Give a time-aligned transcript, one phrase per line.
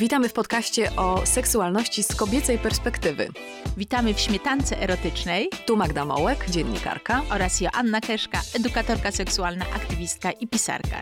[0.00, 3.28] Witamy w podcaście o seksualności z kobiecej perspektywy.
[3.76, 5.48] Witamy w śmietance erotycznej.
[5.66, 7.22] Tu Magda Mołek, dziennikarka.
[7.30, 11.00] Oraz Joanna Keszka, edukatorka seksualna, aktywistka i pisarka.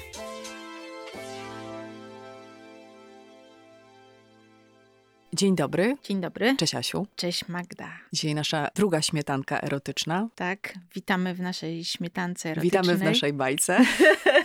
[5.32, 5.96] Dzień dobry.
[6.02, 6.56] Dzień dobry.
[6.56, 7.06] Cześć Asiu.
[7.16, 7.88] Cześć Magda.
[8.12, 10.28] Dzisiaj nasza druga śmietanka erotyczna.
[10.34, 12.82] Tak, witamy w naszej śmietance erotycznej.
[12.82, 13.78] Witamy w naszej bajce.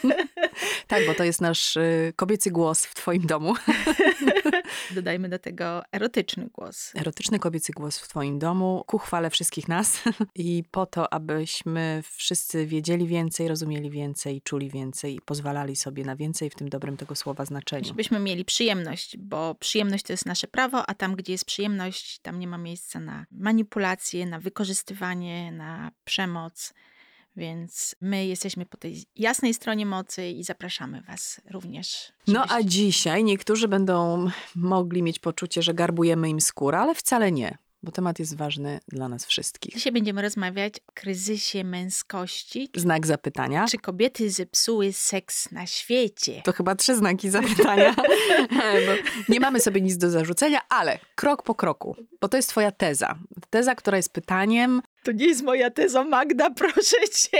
[0.88, 3.54] tak, bo to jest nasz y, kobiecy głos w twoim domu.
[4.92, 6.92] Dodajmy do tego erotyczny głos.
[6.96, 10.04] Erotyczny kobiecy głos w twoim domu, ku chwale wszystkich nas
[10.36, 16.16] i po to, abyśmy wszyscy wiedzieli więcej, rozumieli więcej, czuli więcej i pozwalali sobie na
[16.16, 17.86] więcej w tym dobrym tego słowa znaczeniu.
[17.86, 22.40] Żebyśmy mieli przyjemność, bo przyjemność to jest nasze prawo, a tam, gdzie jest przyjemność, tam
[22.40, 26.74] nie ma miejsca na manipulacje, na wykorzystywanie, na przemoc.
[27.36, 32.14] Więc my jesteśmy po tej jasnej stronie mocy i zapraszamy Was również.
[32.28, 37.58] No a dzisiaj niektórzy będą mogli mieć poczucie, że garbujemy im skórę, ale wcale nie
[37.84, 39.74] bo temat jest ważny dla nas wszystkich.
[39.74, 42.70] Dzisiaj będziemy rozmawiać o kryzysie męskości.
[42.76, 43.66] Znak zapytania.
[43.70, 46.42] Czy kobiety zepsuły seks na świecie?
[46.46, 47.96] To chyba trzy znaki zapytania.
[49.30, 53.16] nie mamy sobie nic do zarzucenia, ale krok po kroku, bo to jest twoja teza.
[53.50, 54.82] Teza, która jest pytaniem.
[55.04, 57.38] To nie jest moja teza, Magda, proszę cię.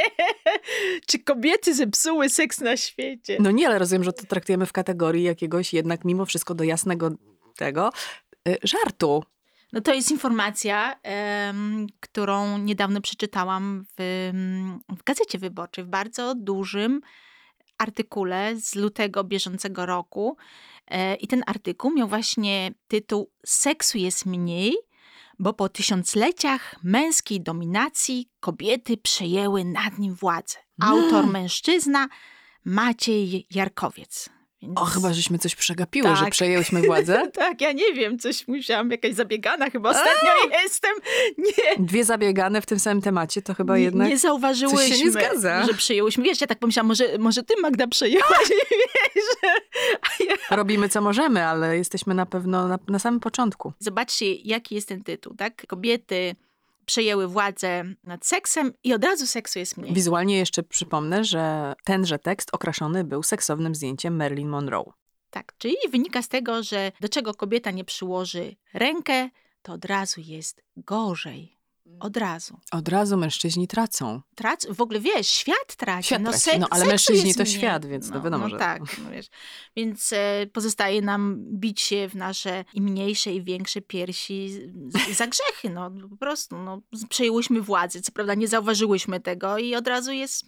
[1.08, 3.38] Czy kobiety zepsuły seks na świecie?
[3.40, 7.12] No nie, ale rozumiem, że to traktujemy w kategorii jakiegoś jednak mimo wszystko do jasnego
[7.58, 7.90] tego
[8.48, 9.24] y, żartu.
[9.74, 10.96] No to jest informacja,
[11.48, 14.30] um, którą niedawno przeczytałam w,
[14.90, 17.02] w Gazecie Wyborczej, w bardzo dużym
[17.78, 20.38] artykule z lutego bieżącego roku.
[20.88, 24.76] E, I ten artykuł miał właśnie tytuł Seksu jest mniej,
[25.40, 30.58] bo po tysiącleciach męskiej dominacji kobiety przejęły nad nim władzę.
[30.82, 32.08] Autor mężczyzna
[32.66, 34.30] Maciej Jarkowiec.
[34.64, 34.78] Więc...
[34.78, 36.18] O, chyba żeśmy coś przegapiły, tak.
[36.18, 37.30] że przejęłyśmy władzę.
[37.34, 40.62] tak, ja nie wiem, coś musiałam, jakaś zabiegana chyba ostatnio A!
[40.62, 40.92] jestem.
[41.38, 41.86] Nie.
[41.86, 45.66] Dwie zabiegane w tym samym temacie, to chyba jednak Nie zauważyłyśmy, coś się nie zgadza.
[45.66, 46.24] że przejęłyśmy.
[46.24, 49.50] Wiesz, ja tak pomyślałam, może, może ty Magda przejęłaś, wiesz.
[50.28, 50.56] Ja...
[50.56, 53.74] Robimy co możemy, ale jesteśmy na pewno na, na samym początku.
[53.80, 55.68] Zobaczcie, jaki jest ten tytuł, tak?
[55.68, 56.36] Kobiety
[56.86, 59.94] przejęły władzę nad seksem i od razu seksu jest mniej.
[59.94, 64.94] Wizualnie jeszcze przypomnę, że tenże tekst okraszony był seksownym zdjęciem Marilyn Monroe.
[65.30, 69.30] Tak, czyli wynika z tego, że do czego kobieta nie przyłoży rękę,
[69.62, 71.58] to od razu jest gorzej.
[72.00, 72.60] Od razu.
[72.72, 74.22] Od razu mężczyźni tracą.
[74.36, 76.08] Trac, w ogóle wiesz, świat traci.
[76.08, 76.60] Świat no, traci.
[76.60, 78.58] no ale mężczyźni to świat, więc no, no wiadomo, no, że...
[78.58, 79.28] tak, no, wiesz.
[79.76, 84.50] Więc e, pozostaje nam bić się w nasze i mniejsze i większe piersi
[85.12, 86.58] za grzechy, no po prostu.
[86.58, 90.46] No, przejęłyśmy władzę, co prawda nie zauważyłyśmy tego i od razu jest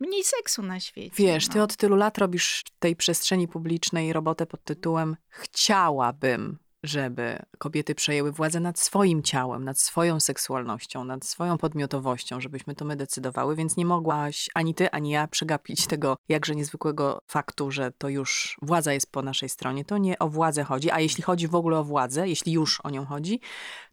[0.00, 1.14] mniej seksu na świecie.
[1.16, 1.52] Wiesz, no.
[1.52, 7.94] ty od tylu lat robisz w tej przestrzeni publicznej robotę pod tytułem Chciałabym żeby kobiety
[7.94, 13.56] przejęły władzę nad swoim ciałem, nad swoją seksualnością, nad swoją podmiotowością, żebyśmy to my decydowały,
[13.56, 18.56] więc nie mogłaś ani ty, ani ja przegapić tego jakże niezwykłego faktu, że to już
[18.62, 19.84] władza jest po naszej stronie.
[19.84, 22.90] To nie o władzę chodzi, a jeśli chodzi w ogóle o władzę, jeśli już o
[22.90, 23.40] nią chodzi,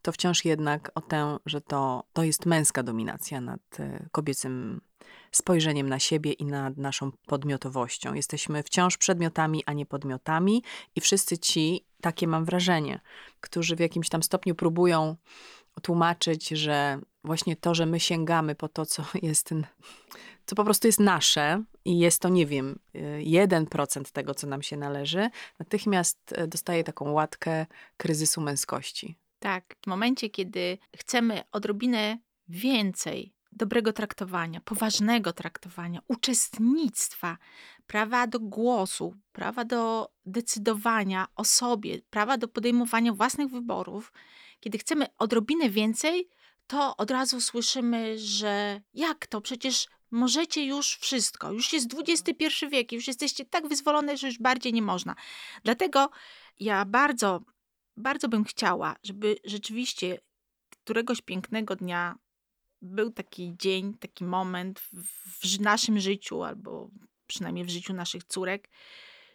[0.02, 4.82] to wciąż jednak o tę, że to, to jest męska dominacja nad e, kobiecym
[5.32, 8.14] spojrzeniem na siebie i nad naszą podmiotowością.
[8.14, 10.64] Jesteśmy wciąż przedmiotami, a nie podmiotami,
[10.96, 13.00] i wszyscy ci, takie mam wrażenie,
[13.42, 15.16] którzy w jakimś tam stopniu próbują
[15.82, 19.54] tłumaczyć, że właśnie to, że my sięgamy po to, co jest
[20.46, 22.80] co po prostu jest nasze i jest to, nie wiem,
[23.24, 27.66] 1% tego, co nam się należy, natychmiast e, dostaje taką łatkę
[27.98, 29.18] kryzysu męskości.
[29.40, 32.18] Tak, w momencie, kiedy chcemy odrobinę
[32.48, 37.38] więcej dobrego traktowania, poważnego traktowania, uczestnictwa,
[37.88, 44.14] prawa do głosu, prawa do decydowania o sobie, prawa do podejmowania własnych wyborów,
[44.60, 46.30] kiedy chcemy odrobinę więcej,
[46.68, 49.42] to od razu słyszymy, że jak to?
[49.42, 51.52] Przecież możecie już wszystko.
[51.52, 55.16] Już jest XXI wiek, już jesteście tak wyzwolone, że już bardziej nie można.
[55.64, 56.10] Dlatego
[56.60, 57.42] ja bardzo,
[57.98, 60.20] bardzo bym chciała, żeby rzeczywiście
[60.70, 62.16] któregoś pięknego dnia
[62.82, 64.80] był taki dzień, taki moment
[65.42, 66.90] w naszym życiu, albo
[67.28, 68.70] przynajmniej w życiu naszych córek,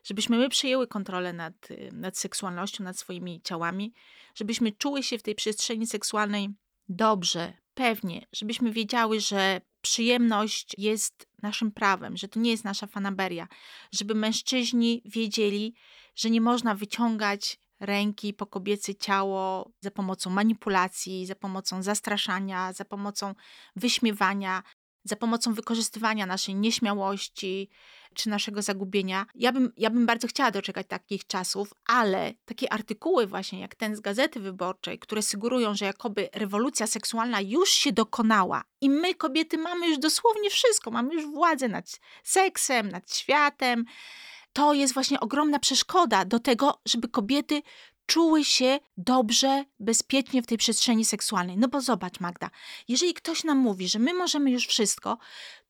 [0.04, 3.92] żebyśmy my przejęły kontrolę nad, nad seksualnością, nad swoimi ciałami,
[4.34, 6.48] żebyśmy czuły się w tej przestrzeni seksualnej
[6.88, 13.48] dobrze, pewnie, żebyśmy wiedziały, że przyjemność jest naszym prawem, że to nie jest nasza fanaberia,
[13.92, 15.74] żeby mężczyźni wiedzieli,
[16.16, 22.84] że nie można wyciągać ręki po kobiece ciało za pomocą manipulacji, za pomocą zastraszania, za
[22.84, 23.34] pomocą
[23.76, 24.62] wyśmiewania.
[25.06, 27.70] za pomocą wykorzystywania naszej nieśmiałości
[28.14, 29.26] czy naszego zagubienia.
[29.34, 33.96] Ja bym, ja bym bardzo chciała doczekać takich czasów, ale takie artykuły właśnie jak ten
[33.96, 39.58] z Gazety Wyborczej, które sugerują, że jakoby rewolucja seksualna już się dokonała i my kobiety
[39.58, 43.84] mamy już dosłownie wszystko, mamy już władzę nad seksem, nad światem,
[44.54, 47.62] to jest właśnie ogromna przeszkoda do tego, żeby kobiety
[48.06, 51.56] czuły się dobrze, bezpiecznie w tej przestrzeni seksualnej.
[51.58, 52.50] No bo zobacz, Magda,
[52.88, 55.18] jeżeli ktoś nam mówi, że my możemy już wszystko,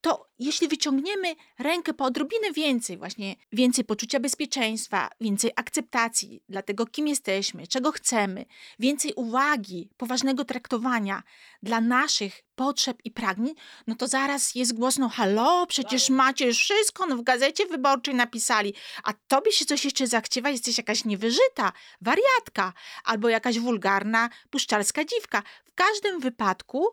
[0.04, 6.86] to jeśli wyciągniemy rękę po odrobinę więcej, właśnie więcej poczucia bezpieczeństwa, więcej akceptacji dla tego,
[6.86, 8.44] kim jesteśmy, czego chcemy,
[8.78, 11.22] więcej uwagi, poważnego traktowania
[11.62, 13.54] dla naszych potrzeb i pragnień,
[13.86, 18.74] no to zaraz jest głośno, halo, przecież macie wszystko, no w gazecie wyborczej napisali,
[19.04, 22.72] a tobie się coś jeszcze zachciewa, jesteś jakaś niewyżyta, wariatka,
[23.04, 25.42] albo jakaś wulgarna, puszczalska dziwka.
[25.64, 26.86] W każdym wypadku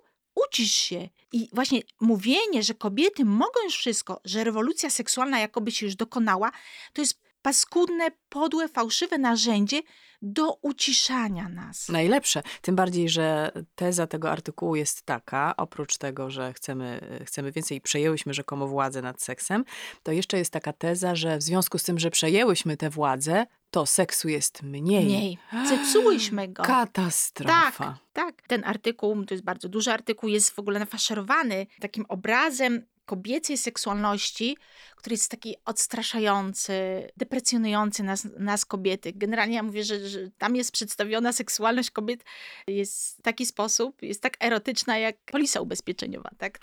[0.48, 1.10] uczysz się.
[1.32, 6.52] I właśnie mówienie, że kobiety mogą już wszystko, że rewolucja seksualna jakoby się już dokonała,
[6.94, 9.82] to jest paskudne, podłe, fałszywe narzędzie
[10.22, 11.90] do uciszania nas.
[11.90, 12.44] Najlepsze.
[12.62, 17.82] Tym bardziej, że teza tego artykułu jest taka, oprócz tego, że chcemy, chcemy więcej i
[17.82, 19.66] przejęłyśmy rzekomo władzę nad seksem,
[20.04, 23.86] to jeszcze jest taka teza, że w związku z tym, że przejęłyśmy tę władzę, to
[23.86, 25.06] seksu jest mniej.
[25.06, 25.38] Mniej.
[25.70, 26.64] Zepsułyśmy go.
[26.64, 27.72] Katastrofa.
[27.72, 28.48] Tak, tak.
[28.48, 34.58] Ten artykuł, to jest bardzo duży artykuł, jest w ogóle nafaszerowany takim obrazem kobiecej seksualności,
[34.96, 36.74] który jest taki odstraszający,
[37.18, 39.14] deprecjonujący nas, nas kobiety.
[39.16, 42.24] Generalnie ja mówię, że, że tam jest przedstawiona seksualność kobiet
[42.68, 46.60] jest w taki sposób, jest tak erotyczna jak polisa ubezpieczeniowa, tak?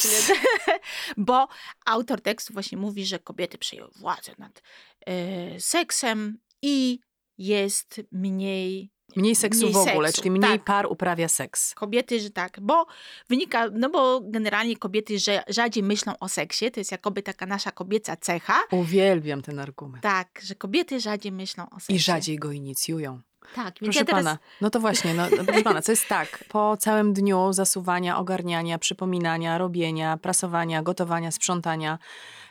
[1.16, 1.48] Bo
[1.86, 4.62] autor tekstu właśnie mówi, że kobiety przejęły władzę nad
[5.08, 7.00] y, seksem i
[7.38, 10.64] jest mniej Mniej seksu mniej w ogóle, seksu, czyli mniej tak.
[10.64, 11.74] par uprawia seks.
[11.74, 12.86] Kobiety, że tak, bo
[13.28, 17.70] wynika, no bo generalnie kobiety że rzadziej myślą o seksie, to jest jakoby taka nasza
[17.70, 18.58] kobieca cecha.
[18.70, 20.02] Uwielbiam ten argument.
[20.02, 21.94] Tak, że kobiety rzadziej myślą o seksie.
[21.94, 23.20] I rzadziej go inicjują.
[23.54, 24.24] Tak, więc Proszę ja teraz...
[24.24, 28.18] pana, no to właśnie, no, no, proszę pana, co jest tak, po całym dniu zasuwania,
[28.18, 31.98] ogarniania, przypominania, robienia, prasowania, gotowania, sprzątania,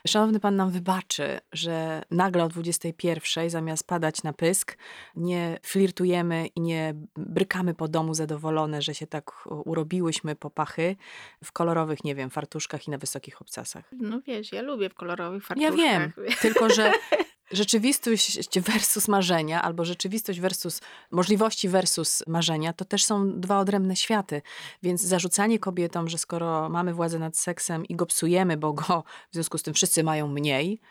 [0.08, 4.78] szanowny pan nam wybaczy, że nagle o 21 zamiast padać na pysk,
[5.16, 9.32] nie flirtujemy i nie brykamy po domu zadowolone, że się tak
[9.66, 10.96] urobiłyśmy po pachy
[11.44, 13.86] w kolorowych, nie wiem, fartuszkach i na wysokich obcasach.
[13.92, 15.76] No wiesz, ja lubię w kolorowych Ja fartuszkach.
[15.78, 16.12] wiem,
[16.42, 16.92] tylko że
[17.52, 24.42] rzeczywistość versus marzenia, albo rzeczywistość versus możliwości versus marzenia, to też są dwa odrębne światy.
[24.84, 29.34] Więc zarzucanie kobietom, że skoro mamy władzę nad seksem i go psujemy, bo go w
[29.34, 30.82] związku z tym wszyscy mają mniej,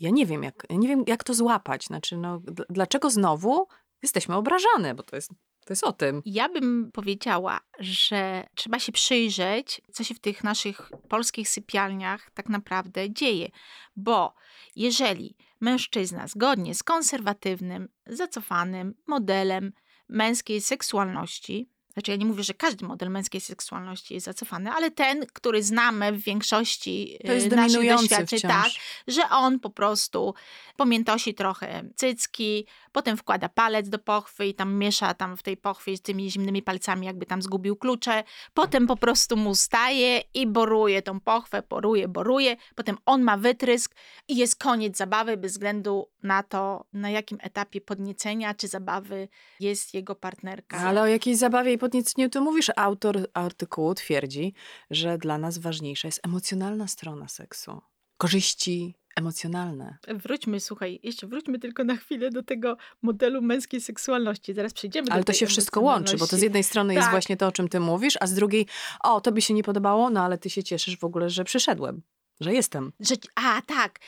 [0.00, 1.84] ja nie wiem, jak, ja nie wiem, jak to złapać.
[1.84, 2.40] Znaczy, no,
[2.70, 3.68] dlaczego znowu
[4.02, 5.30] jesteśmy obrażane, bo to jest,
[5.66, 6.22] to jest o tym.
[6.24, 12.48] Ja bym powiedziała, że trzeba się przyjrzeć, co się w tych naszych polskich sypialniach tak
[12.48, 13.48] naprawdę dzieje.
[13.96, 14.34] Bo
[14.76, 19.72] jeżeli mężczyzna zgodnie z konserwatywnym, zacofanym modelem
[20.08, 25.26] męskiej seksualności, znaczy ja nie mówię, że każdy model męskiej seksualności jest zacofany, ale ten,
[25.32, 28.52] który znamy w większości To jest e, naszych doświadczeń, wciąż.
[28.52, 28.70] tak,
[29.08, 30.34] że on po prostu
[30.76, 35.96] pomiętosi trochę cycki, potem wkłada palec do pochwy i tam miesza tam w tej pochwie
[35.96, 38.24] z tymi zimnymi palcami, jakby tam zgubił klucze.
[38.54, 42.56] Potem po prostu mu staje i boruje tą pochwę, boruje, boruje.
[42.74, 43.94] Potem on ma wytrysk
[44.28, 49.28] i jest koniec zabawy bez względu na to, na jakim etapie podniecenia czy zabawy
[49.60, 50.78] jest jego partnerka.
[50.78, 52.70] Ale o jakiejś zabawie i podnieceniu to mówisz.
[52.76, 54.54] Autor artykułu twierdzi,
[54.90, 57.80] że dla nas ważniejsza jest emocjonalna strona seksu.
[58.16, 59.98] Korzyści emocjonalne.
[60.08, 64.54] Wróćmy, słuchaj, jeszcze wróćmy tylko na chwilę do tego modelu męskiej seksualności.
[64.54, 67.04] Zaraz przejdziemy Ale do to tej się wszystko łączy, bo to z jednej strony jest
[67.04, 67.10] Tak.
[67.10, 68.66] właśnie to, o czym ty mówisz, a z drugiej,
[69.04, 72.02] o, to by się nie podobało, no ale ty się cieszysz w ogóle, że przyszedłem,
[72.40, 72.92] że jestem.
[73.00, 73.98] Że, a, tak,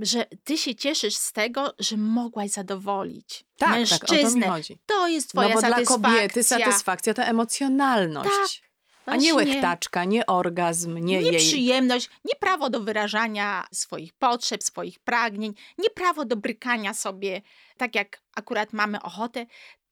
[0.00, 4.46] że ty się cieszysz z tego, że mogłaś zadowolić Tak, tak, to mężczyznę.
[4.48, 4.78] chodzi.
[4.86, 6.10] to jest twoja no bo dla satysfakcja.
[6.10, 8.62] kobiety satysfakcja to emocjonalność.
[9.06, 11.36] a nie łechtaczka, nie orgazm, nie, Nie jej...
[11.36, 17.42] przyjemność, nie prawo do wyrażania swoich potrzeb, swoich pragnień, nie prawo do brykania sobie,
[17.76, 19.46] tak jak akurat mamy ochotę,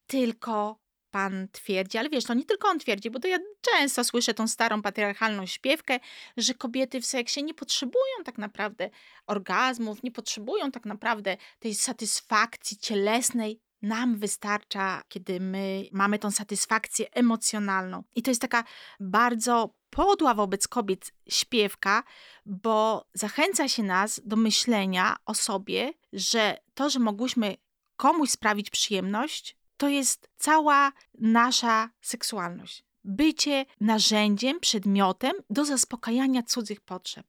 [0.07, 0.79] tylko
[1.11, 4.49] pan twierdzi, ale wiesz, to nie tylko on twierdzi, bo to ja często słyszę tą
[4.49, 6.00] starą patriarchalną śpiewkę,
[6.37, 8.90] że kobiety w seksie nie potrzebują tak naprawdę
[9.26, 13.61] orgazmów, nie potrzebują tak naprawdę tej satysfakcji cielesnej.
[13.83, 18.05] Nam wystarcza, kiedy my mamy tą satysfakcję emocjonalną.
[18.14, 18.64] I to jest taka
[19.00, 22.02] bardzo podła wobec kobiet śpiewka,
[22.47, 27.57] bo zachęca się nas do myślenia o sobie, że to, że mogłyśmy
[27.97, 32.85] komuś sprawić przyjemność, to jest cała nasza seksualność.
[33.05, 37.27] Bycie narzędziem, przedmiotem do zaspokajania cudzych potrzeb.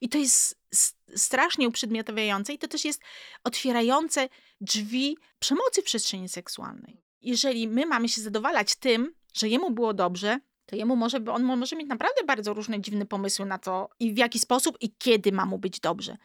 [0.00, 0.58] I to jest
[1.16, 3.02] strasznie uprzedmiotawiające i to też jest
[3.44, 4.28] otwierające
[4.60, 7.02] drzwi przemocy w przestrzeni seksualnej.
[7.22, 11.76] Jeżeli my mamy się zadowalać tym, że jemu było dobrze, to jemu może, on może
[11.76, 15.46] mieć naprawdę bardzo różne dziwne pomysły na to i w jaki sposób i kiedy ma
[15.46, 16.16] mu być dobrze.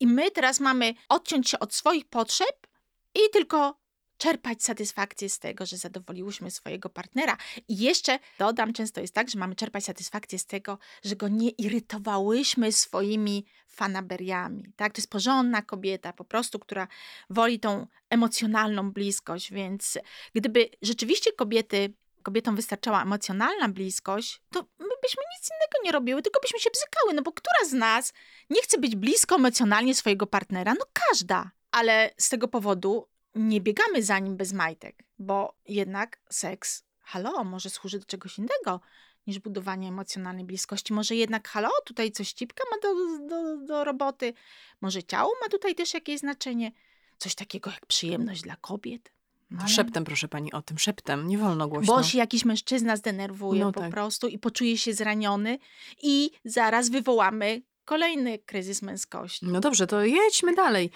[0.00, 2.66] I my teraz mamy odciąć się od swoich potrzeb
[3.14, 3.87] i tylko
[4.18, 7.36] czerpać satysfakcję z tego, że zadowoliłyśmy swojego partnera.
[7.68, 11.50] I jeszcze dodam, często jest tak, że mamy czerpać satysfakcję z tego, że go nie
[11.50, 14.64] irytowałyśmy swoimi fanaberiami.
[14.76, 14.92] Tak?
[14.92, 16.88] To jest porządna kobieta, po prostu, która
[17.30, 19.98] woli tą emocjonalną bliskość, więc
[20.34, 26.40] gdyby rzeczywiście kobiety kobietom wystarczała emocjonalna bliskość, to my byśmy nic innego nie robiły, tylko
[26.40, 28.12] byśmy się bzykały, no bo która z nas
[28.50, 30.74] nie chce być blisko emocjonalnie swojego partnera?
[30.74, 31.50] No każda.
[31.70, 37.70] Ale z tego powodu nie biegamy za nim bez majtek, bo jednak seks, halo, może
[37.70, 38.80] służy do czegoś innego
[39.26, 40.92] niż budowanie emocjonalnej bliskości.
[40.92, 44.34] Może jednak, halo, tutaj coś cipka ma do, do, do roboty,
[44.80, 46.72] może ciało ma tutaj też jakieś znaczenie.
[47.18, 49.12] Coś takiego jak przyjemność dla kobiet.
[49.58, 49.68] Ale...
[49.68, 51.96] Szeptem, proszę pani, o tym szeptem, nie wolno głośno.
[51.96, 53.90] Bo się jakiś mężczyzna zdenerwuje no po tak.
[53.90, 55.58] prostu i poczuje się zraniony
[56.02, 59.46] i zaraz wywołamy kolejny kryzys męskości.
[59.46, 60.90] No dobrze, to jedźmy dalej.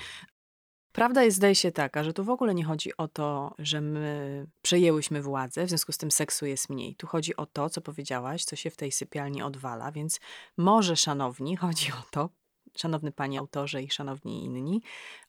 [0.93, 4.47] Prawda jest, zdaje się taka, że tu w ogóle nie chodzi o to, że my
[4.63, 6.97] przejęłyśmy władzę, w związku z tym seksu jest mniej.
[6.97, 10.21] Tu chodzi o to, co powiedziałaś, co się w tej sypialni odwala, więc
[10.57, 12.31] może, szanowni, chodzi o to,
[12.77, 14.83] szanowny panie autorze i szanowni inni,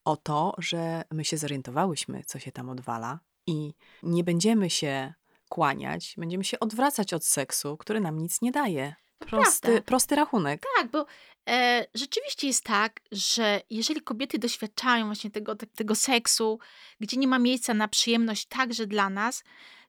[0.06, 5.14] o to, że my się zorientowałyśmy, co się tam odwala i nie będziemy się
[5.50, 8.96] kłaniać, będziemy się odwracać od seksu, który nam nic nie daje.
[9.26, 10.64] Prosty, prosty rachunek.
[10.78, 11.06] Tak, bo
[11.50, 16.60] e, rzeczywiście jest tak, że jeżeli kobiety doświadczają właśnie tego, tego seksu,
[17.00, 19.44] gdzie nie ma miejsca na przyjemność także dla nas,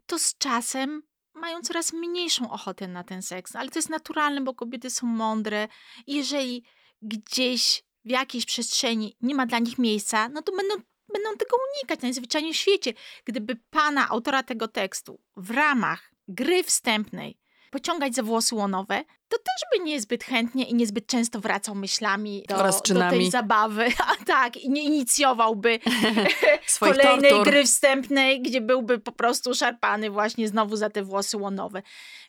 [0.06, 1.02] to z czasem
[1.34, 3.56] mają coraz mniejszą ochotę na ten seks.
[3.56, 5.68] Ale to jest naturalne, bo kobiety są mądre.
[6.06, 6.64] I jeżeli
[7.02, 10.74] gdzieś w jakiejś przestrzeni nie ma dla nich miejsca, no to będą,
[11.12, 12.94] będą tego unikać najzwyczajniej w świecie.
[13.24, 17.38] Gdyby pana, autora tego tekstu, w ramach gry wstępnej
[17.74, 22.56] pociągać za włosy łonowe, to też by niezbyt chętnie i niezbyt często wracał myślami do,
[22.94, 23.86] do tej zabawy.
[24.10, 25.78] A tak, i nie inicjowałby
[26.80, 27.44] kolejnej tortur.
[27.44, 31.82] gry wstępnej, gdzie byłby po prostu szarpany właśnie znowu za te włosy łonowe.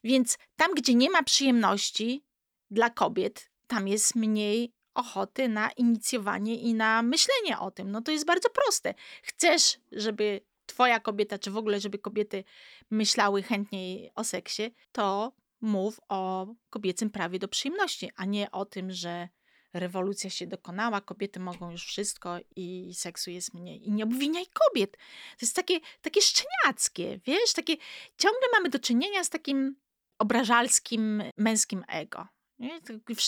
[0.03, 2.23] Więc tam, gdzie nie ma przyjemności
[2.71, 7.91] dla kobiet, tam jest mniej ochoty na inicjowanie i na myślenie o tym.
[7.91, 8.93] No to jest bardzo proste.
[9.23, 12.43] Chcesz, żeby twoja kobieta, czy w ogóle, żeby kobiety
[12.91, 15.31] myślały chętniej o seksie, to
[15.61, 19.29] mów o kobiecym prawie do przyjemności, a nie o tym, że
[19.73, 23.87] rewolucja się dokonała, kobiety mogą już wszystko i seksu jest mniej.
[23.87, 24.91] I nie obwiniaj kobiet.
[25.39, 27.77] To jest takie, takie szczeniackie, wiesz, takie
[28.17, 29.75] ciągle mamy do czynienia z takim
[30.19, 32.27] obrażalskim męskim ego.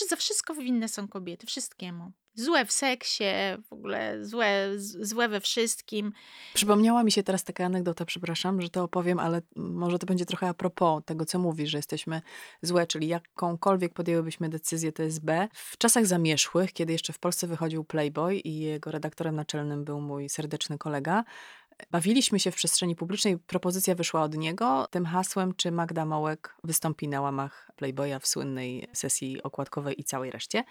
[0.08, 2.12] Za wszystko winne są kobiety, wszystkiemu.
[2.34, 3.24] Złe w seksie,
[3.68, 4.68] w ogóle złe,
[5.00, 6.12] złe we wszystkim.
[6.54, 10.48] Przypomniała mi się teraz taka anegdota, przepraszam, że to opowiem, ale może to będzie trochę
[10.48, 12.22] a propos tego, co mówisz, że jesteśmy
[12.62, 15.48] złe, czyli jakąkolwiek podjęłybyśmy decyzję, to jest B.
[15.54, 20.28] W czasach zamierzchłych, kiedy jeszcze w Polsce wychodził Playboy i jego redaktorem naczelnym był mój
[20.28, 21.24] serdeczny kolega,
[21.90, 27.08] Bawiliśmy się w przestrzeni publicznej, propozycja wyszła od niego tym hasłem, czy Magda Mołek wystąpi
[27.08, 30.64] na łamach Playboya w słynnej sesji okładkowej i całej reszcie.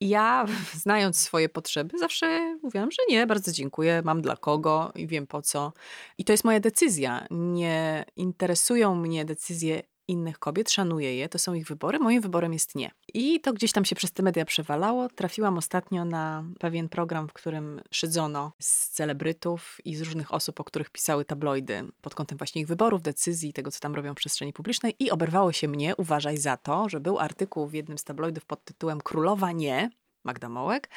[0.00, 0.46] I ja,
[0.82, 5.42] znając swoje potrzeby, zawsze mówiłam, że nie, bardzo dziękuję, mam dla kogo i wiem po
[5.42, 5.72] co.
[6.18, 7.26] I to jest moja decyzja.
[7.30, 12.74] Nie interesują mnie decyzje innych kobiet, szanuję je, to są ich wybory, moim wyborem jest
[12.74, 12.90] nie.
[13.14, 15.08] I to gdzieś tam się przez te media przewalało.
[15.08, 20.64] Trafiłam ostatnio na pewien program, w którym szydzono z celebrytów i z różnych osób, o
[20.64, 24.52] których pisały tabloidy pod kątem właśnie ich wyborów, decyzji, tego co tam robią w przestrzeni
[24.52, 28.44] publicznej i oberwało się mnie, uważaj za to, że był artykuł w jednym z tabloidów
[28.44, 29.90] pod tytułem Królowa nie,
[30.24, 30.90] Magda Mołek,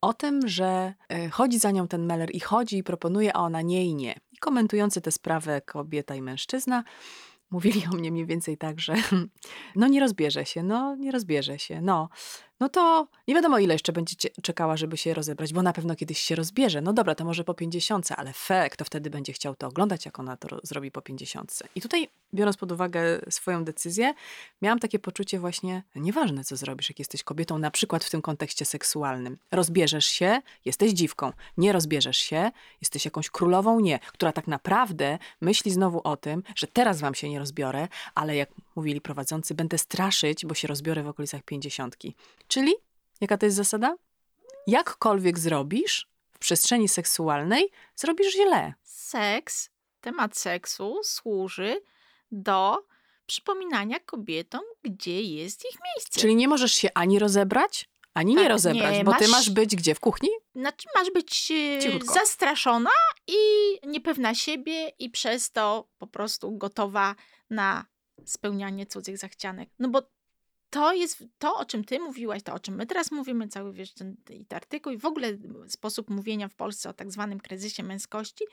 [0.00, 3.62] o tym, że e, chodzi za nią ten Meller i chodzi i proponuje, a ona
[3.62, 4.14] nie i nie.
[4.32, 6.84] I komentujący tę sprawę kobieta i mężczyzna
[7.52, 8.94] mówili o mnie mniej więcej tak, że
[9.76, 12.08] no nie rozbierze się, no nie rozbierze się, no
[12.62, 16.18] no to nie wiadomo ile jeszcze będzie czekała, żeby się rozebrać, bo na pewno kiedyś
[16.18, 16.80] się rozbierze.
[16.80, 20.18] No dobra, to może po 50, ale fe, kto wtedy będzie chciał to oglądać, jak
[20.18, 21.62] ona to zrobi po 50.
[21.74, 23.00] I tutaj, biorąc pod uwagę
[23.30, 24.14] swoją decyzję,
[24.62, 28.64] miałam takie poczucie właśnie, nieważne co zrobisz, jak jesteś kobietą, na przykład w tym kontekście
[28.64, 29.38] seksualnym.
[29.50, 31.32] Rozbierzesz się, jesteś dziwką.
[31.56, 32.50] Nie rozbierzesz się,
[32.80, 37.28] jesteś jakąś królową, nie, która tak naprawdę myśli znowu o tym, że teraz wam się
[37.28, 41.96] nie rozbiorę, ale jak mówili prowadzący, będę straszyć, bo się rozbiorę w okolicach 50.
[42.52, 42.74] Czyli,
[43.20, 43.96] jaka to jest zasada?
[44.66, 48.74] Jakkolwiek zrobisz w przestrzeni seksualnej, zrobisz źle.
[48.82, 51.80] Seks, temat seksu służy
[52.32, 52.86] do
[53.26, 56.20] przypominania kobietom, gdzie jest ich miejsce.
[56.20, 59.50] Czyli nie możesz się ani rozebrać, Ani Tak, nie rozebrać, nie, bo ty masz- masz
[59.50, 59.94] być gdzie?
[59.94, 60.28] W kuchni?
[60.54, 62.14] Znaczy masz być e, Cichutko.
[62.14, 62.90] zastraszona
[63.26, 63.36] i
[63.86, 67.14] niepewna siebie i przez to po prostu gotowa
[67.50, 67.86] na
[68.24, 69.68] spełnianie cudzych zachcianek.
[69.78, 70.02] No bo
[70.72, 73.94] to jest to, o czym ty mówiłaś, to o czym my teraz mówimy, cały wiesz,
[73.94, 75.28] ten, ten artykuł i w ogóle
[75.68, 78.44] sposób mówienia w Polsce o tak zwanym kryzysie męskości,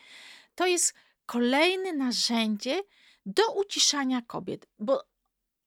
[0.56, 0.94] to jest
[1.26, 2.84] kolejne narzędzie
[3.26, 4.68] do uciszania kobiet.
[4.80, 5.04] Bo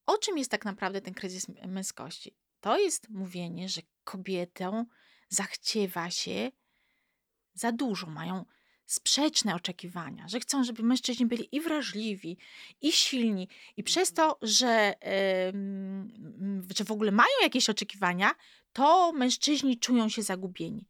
[0.06, 2.36] o czym jest tak naprawdę ten kryzys męskości?
[2.60, 4.84] To jest mówienie, że kobietą
[5.28, 6.50] zachciewa się
[7.54, 8.44] za dużo, mają
[8.92, 12.38] sprzeczne oczekiwania, że chcą, żeby mężczyźni byli i wrażliwi,
[12.80, 13.48] i silni.
[13.76, 16.12] I przez to, że, em,
[16.76, 18.34] że w ogóle mają jakieś oczekiwania,
[18.72, 20.88] to mężczyźni czują się zagubieni.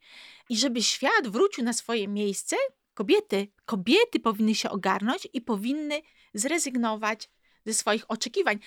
[0.48, 2.56] I żeby świat wrócił na swoje miejsce,
[2.94, 6.02] kobiety, kobiety powinny się ogarnąć i powinny
[6.34, 7.30] zrezygnować
[7.66, 8.58] ze swoich oczekiwań.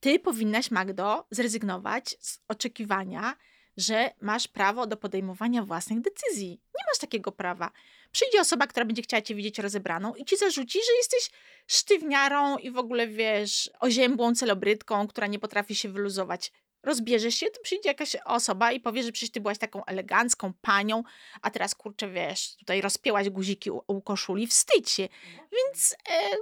[0.00, 3.36] Ty powinnaś, Magdo, zrezygnować z oczekiwania,
[3.76, 6.48] że masz prawo do podejmowania własnych decyzji.
[6.50, 7.70] Nie masz takiego prawa.
[8.12, 11.30] Przyjdzie osoba, która będzie chciała cię widzieć rozebraną i ci zarzuci, że jesteś
[11.66, 16.52] sztywniarą i w ogóle, wiesz, oziębłą celebrytką, która nie potrafi się wyluzować.
[16.82, 21.02] Rozbierzesz się, to przyjdzie jakaś osoba i powie, że przecież ty byłaś taką elegancką panią,
[21.42, 25.08] a teraz, kurczę, wiesz, tutaj rozpięłaś guziki u, u koszuli, wstydź się.
[25.52, 26.36] Więc e,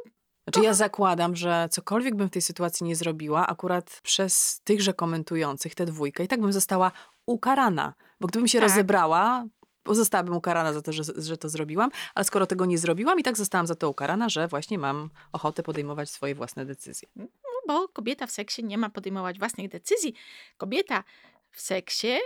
[0.45, 5.75] Znaczy ja zakładam, że cokolwiek bym w tej sytuacji nie zrobiła, akurat przez tychże komentujących,
[5.75, 6.93] tę dwójkę, i tak bym została
[7.33, 7.95] ukarana.
[8.21, 8.69] Bo gdybym się Tak.
[8.69, 9.45] rozebrała,
[9.87, 13.37] zostałabym ukarana za to, że, że to zrobiłam, ale skoro tego nie zrobiłam, i tak
[13.37, 17.09] zostałam za to ukarana, że właśnie mam ochotę podejmować swoje własne decyzje.
[17.17, 17.27] No
[17.69, 20.15] bo kobieta w seksie nie ma podejmować własnych decyzji.
[20.57, 21.05] Kobieta
[21.51, 22.19] w seksie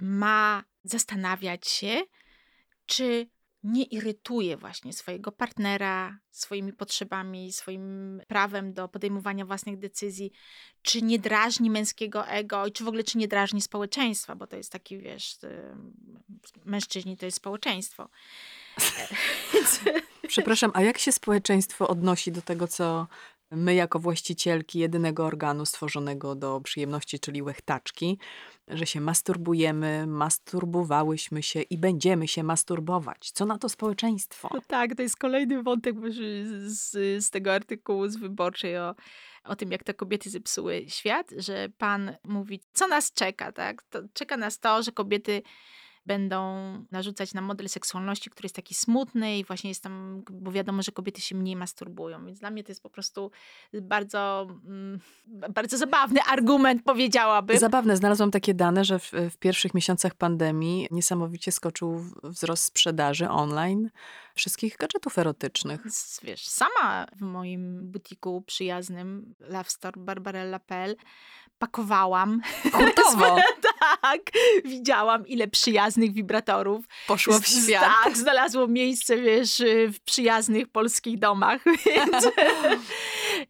[0.00, 2.02] ma zastanawiać się,
[2.86, 3.26] czy
[3.62, 10.32] nie irytuje właśnie swojego partnera swoimi potrzebami, swoim prawem do podejmowania własnych decyzji,
[10.82, 14.56] czy nie drażni męskiego ego i czy w ogóle czy nie drażni społeczeństwa, bo to
[14.56, 15.94] jest taki, wiesz, ym,
[16.64, 18.08] mężczyźni to jest społeczeństwo.
[20.28, 23.06] Przepraszam, a jak się społeczeństwo odnosi do tego, co
[23.50, 28.18] my jako właścicielki jedynego organu stworzonego do przyjemności, czyli łechtaczki,
[28.68, 33.30] że się masturbujemy, masturbowałyśmy się i będziemy się masturbować.
[33.30, 34.48] Co na to społeczeństwo?
[34.54, 35.96] No tak, to jest kolejny wątek
[36.66, 38.94] z, z tego artykułu z wyborczej o,
[39.44, 43.82] o tym, jak te kobiety zepsuły świat, że pan mówi, co nas czeka, tak?
[43.82, 45.42] To czeka nas to, że kobiety
[46.08, 46.38] będą
[46.90, 50.92] narzucać nam model seksualności, który jest taki smutny i właśnie jest tam, bo wiadomo, że
[50.92, 52.26] kobiety się mniej masturbują.
[52.26, 53.30] Więc dla mnie to jest po prostu
[53.82, 55.00] bardzo, mm,
[55.50, 57.58] bardzo zabawny argument, powiedziałabym.
[57.58, 63.90] Zabawne, znalazłam takie dane, że w, w pierwszych miesiącach pandemii niesamowicie skoczył wzrost sprzedaży online
[64.34, 65.80] wszystkich gadżetów erotycznych.
[66.22, 70.96] Wiesz, sama w moim butiku przyjaznym Love Store Barbarella.pl
[71.58, 72.40] pakowałam.
[72.72, 73.36] Hurtowo
[74.00, 74.20] tak,
[74.64, 76.84] widziałam ile przyjaznych wibratorów.
[77.06, 77.90] poszło w świat.
[78.04, 81.64] Tak, znalazło miejsce, wiesz, y, w przyjaznych polskich domach.
[81.86, 82.28] Więc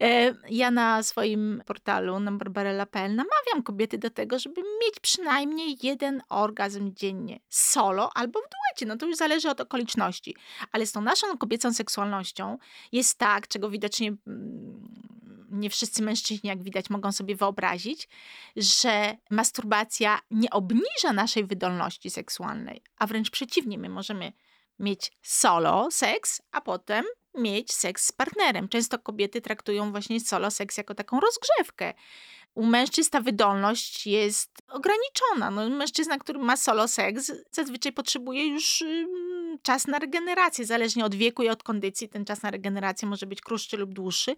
[0.01, 6.21] e, ja na swoim portalu na barbarella.pl namawiam kobiety do tego, żeby mieć przynajmniej jeden
[6.29, 7.39] orgazm dziennie.
[7.49, 8.85] Solo albo w duecie.
[8.85, 10.35] No to już zależy od okoliczności.
[10.71, 12.57] Ale z tą naszą kobiecą seksualnością
[12.91, 15.18] jest tak, czego widocznie mm,
[15.51, 18.07] nie wszyscy mężczyźni, jak widać, mogą sobie wyobrazić,
[18.55, 24.33] że masturbacja nie obniża naszej wydolności seksualnej, a wręcz przeciwnie, my możemy
[24.79, 28.69] mieć solo seks, a potem mieć seks z partnerem.
[28.69, 31.93] Często kobiety traktują właśnie solo seks jako taką rozgrzewkę.
[32.55, 35.51] U mężczyzn ta wydolność jest ograniczona.
[35.51, 39.07] No, mężczyzna, który ma solo seks, zazwyczaj potrzebuje już ym,
[39.61, 40.65] czas na regenerację.
[40.65, 44.35] Zależnie od wieku i od kondycji, ten czas na regenerację może być krótszy lub dłuższy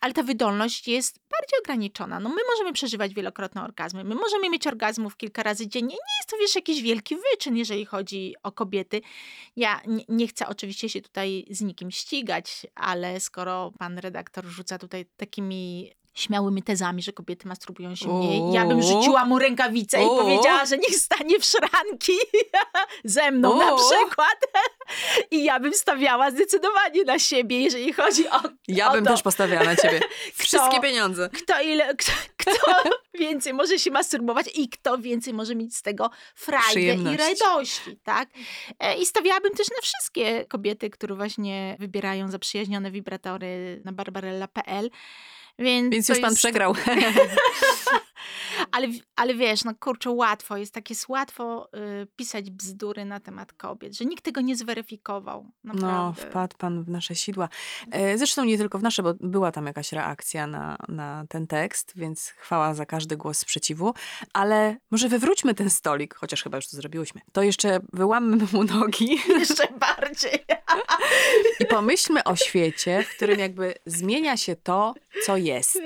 [0.00, 2.20] ale ta wydolność jest bardziej ograniczona.
[2.20, 5.94] No my możemy przeżywać wielokrotne orgazmy, my możemy mieć orgazmów kilka razy dziennie.
[5.94, 9.00] Nie jest to, wiesz, jakiś wielki wyczyn, jeżeli chodzi o kobiety.
[9.56, 14.78] Ja nie, nie chcę oczywiście się tutaj z nikim ścigać, ale skoro pan redaktor rzuca
[14.78, 20.06] tutaj takimi śmiałymi tezami, że kobiety masturbują się mniej, ja bym rzuciła mu rękawicę i
[20.06, 22.12] powiedziała, że niech stanie w szranki
[23.04, 24.38] ze mną na przykład.
[25.30, 29.22] I ja bym stawiała zdecydowanie na siebie, jeżeli chodzi o Ja o bym to, też
[29.22, 30.00] postawiała na ciebie.
[30.34, 31.28] Wszystkie pieniądze.
[31.32, 32.72] kto ile, kto, kto
[33.14, 36.80] więcej może się masturbować i kto więcej może mieć z tego frajdę
[37.12, 38.28] i radości, tak?
[38.78, 44.90] E, I stawiałabym też na wszystkie kobiety, które właśnie wybierają zaprzyjaźnione wibratory na barbarella.pl.
[45.58, 46.74] Więc, Więc już pan jest- przegrał.
[48.72, 51.68] Ale, ale wiesz, no kurczę, łatwo jest, tak jest łatwo
[52.02, 55.46] y, pisać bzdury na temat kobiet, że nikt tego nie zweryfikował.
[55.64, 56.22] No, Naprawdę.
[56.22, 57.48] wpadł pan w nasze sidła.
[57.90, 61.92] E, zresztą nie tylko w nasze, bo była tam jakaś reakcja na, na ten tekst,
[61.96, 63.94] więc chwała za każdy głos sprzeciwu.
[64.32, 67.20] Ale może wywróćmy ten stolik, chociaż chyba już to zrobiłyśmy.
[67.32, 70.44] To jeszcze wyłammy mu nogi Jeszcze bardziej.
[71.60, 74.94] i pomyślmy o świecie, w którym jakby zmienia się to,
[75.26, 75.78] co jest.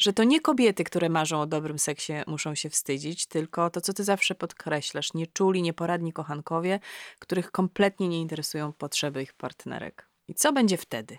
[0.00, 3.92] Że to nie kobiety, które marzą o dobrym seksie, muszą się wstydzić, tylko to, co
[3.92, 6.80] ty zawsze podkreślasz, nieczuli, nieporadni kochankowie,
[7.18, 10.08] których kompletnie nie interesują potrzeby ich partnerek.
[10.28, 11.18] I co będzie wtedy?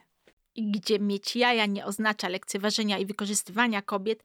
[0.58, 4.24] Gdzie mieć jaja nie oznacza lekceważenia i wykorzystywania kobiet,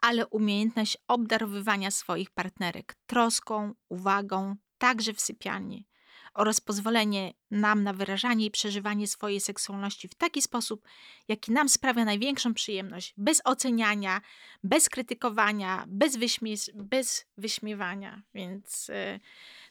[0.00, 5.86] ale umiejętność obdarowywania swoich partnerek troską, uwagą, także w sypialni
[6.34, 10.84] oraz pozwolenie nam na wyrażanie i przeżywanie swojej seksualności w taki sposób,
[11.28, 14.20] jaki nam sprawia największą przyjemność, bez oceniania,
[14.64, 18.22] bez krytykowania, bez, wyśmie- bez wyśmiewania.
[18.34, 19.20] Więc y,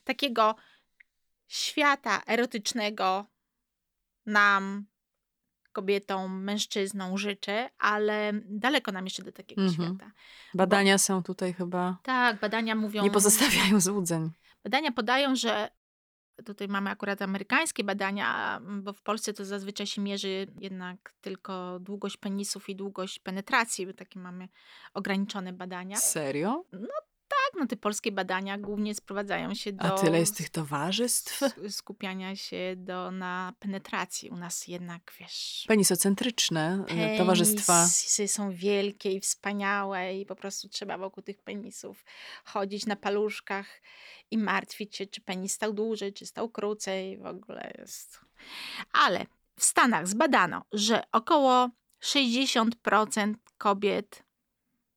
[0.03, 0.55] takiego
[1.47, 3.25] świata erotycznego
[4.25, 4.85] nam,
[5.73, 9.89] kobietom, mężczyznom życzę, ale daleko nam jeszcze do takiego Mhm.
[9.97, 10.11] świata.
[10.53, 11.97] Badania są tutaj chyba.
[12.03, 13.03] Tak, badania mówią.
[13.03, 14.29] Nie pozostawiają złudzeń.
[14.63, 15.69] Badania podają, że
[16.43, 22.17] tutaj mamy akurat amerykańskie badania, bo w Polsce to zazwyczaj się mierzy jednak tylko długość
[22.17, 24.47] penisów i długość penetracji, bo takie mamy
[24.93, 25.97] ograniczone badania.
[25.97, 26.65] Serio?
[26.71, 26.81] Tak,
[27.59, 31.39] no te polskie badania głównie sprowadzają się do A tyle jest tych towarzystw?
[31.69, 34.29] skupiania się do, na penetracji.
[34.29, 36.85] U nas jednak, wiesz, Penisocentryczne
[37.15, 37.73] y, towarzystwa.
[37.81, 42.05] penisy są wielkie i wspaniałe i po prostu trzeba wokół tych penisów
[42.45, 43.81] chodzić na paluszkach
[44.31, 47.17] i martwić się, czy penis stał dłużej, czy stał krócej.
[47.17, 48.19] W ogóle jest...
[48.93, 49.25] Ale
[49.59, 51.69] w Stanach zbadano, że około
[52.03, 54.23] 60% kobiet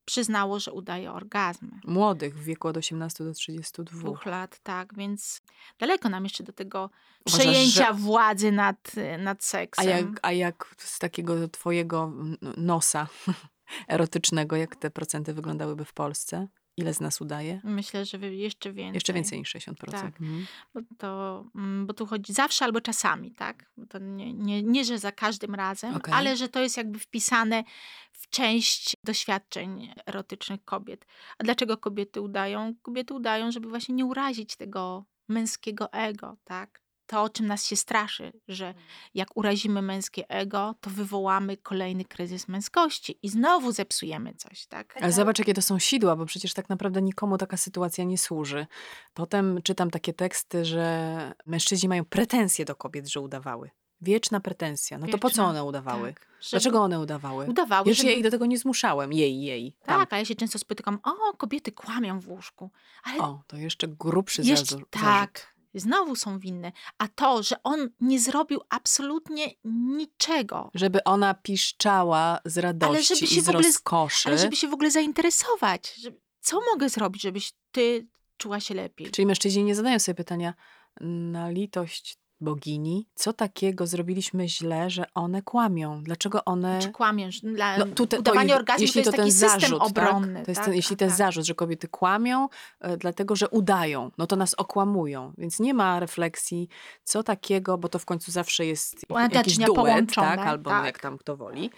[0.05, 1.71] przyznało, że udaje orgazmy.
[1.83, 3.99] Młodych w wieku od 18 do 32.
[3.99, 5.41] Dwóch lat, tak, więc
[5.79, 6.89] daleko nam jeszcze do tego
[7.25, 9.87] Uważasz, przejęcia że- władzy nad, nad A seksem.
[9.89, 12.11] jak, a jak z takiego twojego
[12.57, 13.07] nosa
[13.87, 16.47] erotycznego, jak te procenty wyglądałyby w Polsce?
[16.77, 17.61] Ile z nas udaje?
[17.63, 18.93] Myślę, że jeszcze więcej.
[18.93, 19.91] Jeszcze więcej niż 60%.
[19.91, 20.21] Tak.
[20.21, 20.45] Mhm.
[20.73, 23.71] Bo, to, mm, bo tu chodzi zawsze albo czasami, tak?
[23.89, 26.13] To nie, nie, nie, że za każdym razem, Okej.
[26.13, 27.63] ale że to jest jakby wpisane
[28.11, 31.05] w część doświadczeń erotycznych kobiet.
[31.37, 32.73] A dlaczego kobiety udają?
[32.81, 36.84] Kobiety udają, żeby właśnie nie urazić tego męskiego ego, tak?
[37.07, 38.73] To, o czym nas się straszy, że
[39.13, 44.97] jak urazimy męskie ego, to wywołamy kolejny kryzys męskości i znowu zepsujemy coś, tak?
[45.01, 48.67] Ale zobacz, jakie to są sidła, bo przecież tak naprawdę nikomu taka sytuacja nie służy.
[49.13, 53.69] Potem czytam takie teksty, że mężczyźni mają pretensje do kobiet, że udawały.
[54.01, 54.97] Wieczna pretensja.
[54.97, 56.13] No to po co Wieczna, one udawały?
[56.13, 57.45] Tak, żeby Dlaczego one udawały?
[57.45, 58.09] Udawały, Wiesz, żeby...
[58.09, 59.13] ja ich do tego nie zmuszałem.
[59.13, 59.75] Jej, jej.
[59.85, 59.99] Tam.
[59.99, 62.71] Tak, a ja się często spotykam, o, kobiety kłamią w łóżku.
[63.03, 64.89] Ale O, to jeszcze grubszy jeszcze, zarzut.
[64.89, 66.71] tak, znowu są winne.
[66.97, 73.35] A to, że on nie zrobił absolutnie niczego, Żeby ona piszczała z radości żeby i
[73.35, 74.29] się z w ogóle z- rozkoszy.
[74.29, 75.95] ale żeby się w ogóle zainteresować.
[75.95, 76.11] Że,
[76.41, 78.07] co mogę zrobić, żebyś ty
[78.37, 79.11] czuła się lepiej?
[79.11, 80.53] Czyli mężczyźni nie zadają sobie pytania
[81.01, 86.03] na litość bogini, co takiego zrobiliśmy źle, że one kłamią?
[86.03, 86.79] Dlaczego one...
[86.79, 87.41] Czy kłamiesz?
[87.41, 89.81] Dla No, tu te, udawanie to, orgazmu to jeśli jest to taki ten system zarzut,
[89.81, 90.33] obronny.
[90.33, 90.45] tak?
[90.45, 90.65] To jest tak?
[90.65, 91.17] ten, jeśli A, ten tak.
[91.17, 92.47] zarzut, że kobiety kłamią,
[92.79, 95.33] e, dlatego że udają, no to nas okłamują.
[95.37, 96.67] Więc nie ma refleksji,
[97.03, 100.47] co takiego, bo to w końcu zawsze jest One jakiś duet, połączone, tak?
[100.47, 100.85] albo tak.
[100.85, 101.69] jak tam kto woli.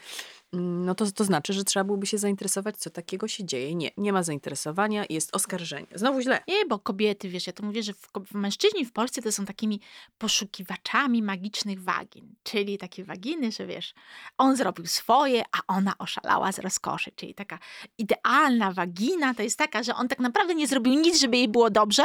[0.53, 3.75] No to, to znaczy, że trzeba byłoby się zainteresować, co takiego się dzieje.
[3.75, 5.87] Nie, nie ma zainteresowania, jest oskarżenie.
[5.95, 6.43] Znowu źle.
[6.47, 9.45] Nie, bo kobiety, wiesz, ja to mówię, że w, w mężczyźni w Polsce to są
[9.45, 9.81] takimi
[10.17, 12.35] poszukiwaczami magicznych wagin.
[12.43, 13.93] Czyli takie waginy, że wiesz,
[14.37, 17.11] on zrobił swoje, a ona oszalała z rozkoszy.
[17.15, 17.59] Czyli taka
[17.97, 21.69] idealna wagina to jest taka, że on tak naprawdę nie zrobił nic, żeby jej było
[21.69, 22.03] dobrze,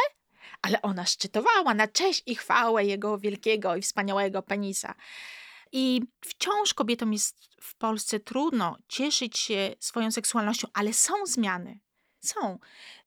[0.62, 4.94] ale ona szczytowała na cześć i chwałę jego wielkiego i wspaniałego penisa.
[5.72, 11.80] I wciąż kobietom jest w Polsce trudno cieszyć się swoją seksualnością, ale są zmiany.
[12.20, 12.58] Są.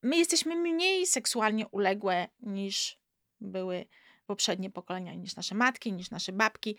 [0.02, 2.98] My jesteśmy mniej seksualnie uległe niż
[3.42, 3.86] były
[4.26, 6.78] poprzednie pokolenia, niż nasze matki, niż nasze babki.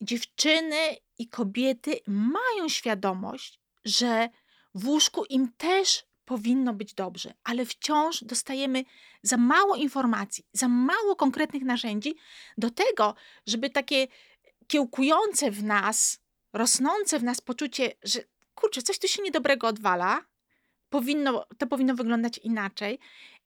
[0.00, 0.76] Dziewczyny
[1.18, 4.28] i kobiety mają świadomość, że
[4.74, 8.84] w łóżku im też powinno być dobrze, ale wciąż dostajemy
[9.22, 12.14] za mało informacji, za mało konkretnych narzędzi
[12.58, 13.14] do tego,
[13.46, 14.06] żeby takie
[14.70, 16.20] kiełkujące w nas,
[16.52, 18.20] rosnące w nas poczucie, że
[18.54, 20.24] kurczę, coś tu się niedobrego odwala,
[20.88, 22.98] powinno, to powinno wyglądać inaczej,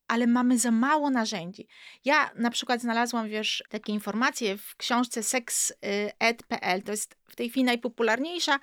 [0.08, 1.68] ale mamy za mało narzędzi.
[2.04, 7.64] Ja na przykład znalazłam, wiesz, takie informacje w książce sexed.pl, to jest w tej chwili
[7.64, 8.58] najpopularniejsza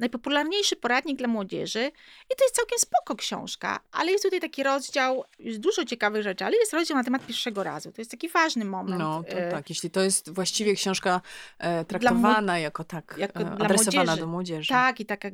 [0.00, 1.90] najpopularniejszy poradnik dla młodzieży
[2.30, 6.44] i to jest całkiem spoko książka, ale jest tutaj taki rozdział, jest dużo ciekawych rzeczy,
[6.44, 7.92] ale jest rozdział na temat pierwszego razu.
[7.92, 8.98] To jest taki ważny moment.
[8.98, 11.20] No, to e, tak, jeśli to jest właściwie książka
[11.58, 14.20] e, traktowana jako tak, jako e, adresowana młodzieży.
[14.20, 14.68] do młodzieży.
[14.68, 15.24] Tak, i tak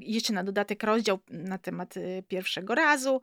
[0.00, 3.20] jeszcze na dodatek rozdział na temat e, pierwszego razu,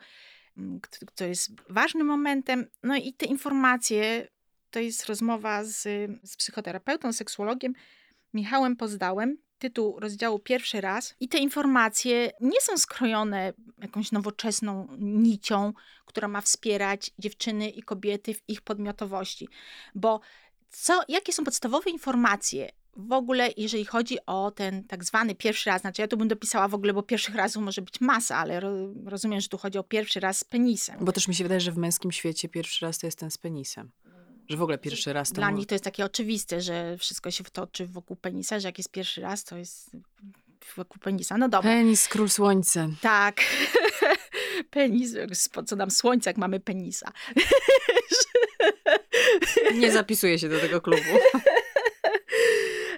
[1.15, 2.65] co jest ważnym momentem.
[2.83, 4.27] No i te informacje,
[4.71, 5.81] to jest rozmowa z,
[6.23, 7.73] z psychoterapeutą, seksuologiem
[8.33, 15.73] Michałem Pozdałem, tytuł rozdziału pierwszy raz i te informacje nie są skrojone jakąś nowoczesną nicią,
[16.05, 19.47] która ma wspierać dziewczyny i kobiety w ich podmiotowości.
[19.95, 20.19] Bo
[20.69, 25.81] co, jakie są podstawowe informacje w ogóle, jeżeli chodzi o ten tak zwany pierwszy raz,
[25.81, 28.69] znaczy ja tu bym dopisała w ogóle, bo pierwszych razów może być masa, ale ro,
[29.05, 30.97] rozumiem, że tu chodzi o pierwszy raz z penisem.
[31.01, 33.37] Bo też mi się wydaje, że w męskim świecie pierwszy raz to jest ten z
[33.37, 33.91] penisem.
[34.49, 35.35] Że w ogóle pierwszy raz to.
[35.35, 38.91] Dla nich to jest takie oczywiste, że wszystko się wtoczy wokół penisa, że jak jest
[38.91, 39.91] pierwszy raz, to jest
[40.75, 41.37] wokół penisa.
[41.37, 41.71] No dobra.
[41.71, 42.89] Penis, król słońce.
[43.01, 43.41] Tak.
[44.69, 45.15] Penis,
[45.51, 47.11] po co nam słońce, jak mamy penisa.
[49.75, 51.03] Nie zapisuję się do tego klubu.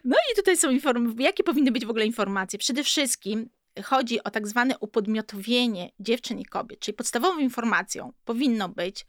[0.07, 2.59] No i tutaj są informacje, jakie powinny być w ogóle informacje?
[2.59, 3.49] Przede wszystkim
[3.83, 9.05] chodzi o tak zwane upodmiotowienie dziewczyn i kobiet, czyli podstawową informacją powinno być,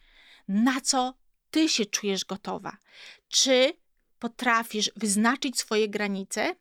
[0.49, 1.15] na co
[1.51, 2.77] ty się czujesz gotowa.
[3.29, 3.73] Czy
[4.19, 6.57] potrafisz wyznaczyć swoje granice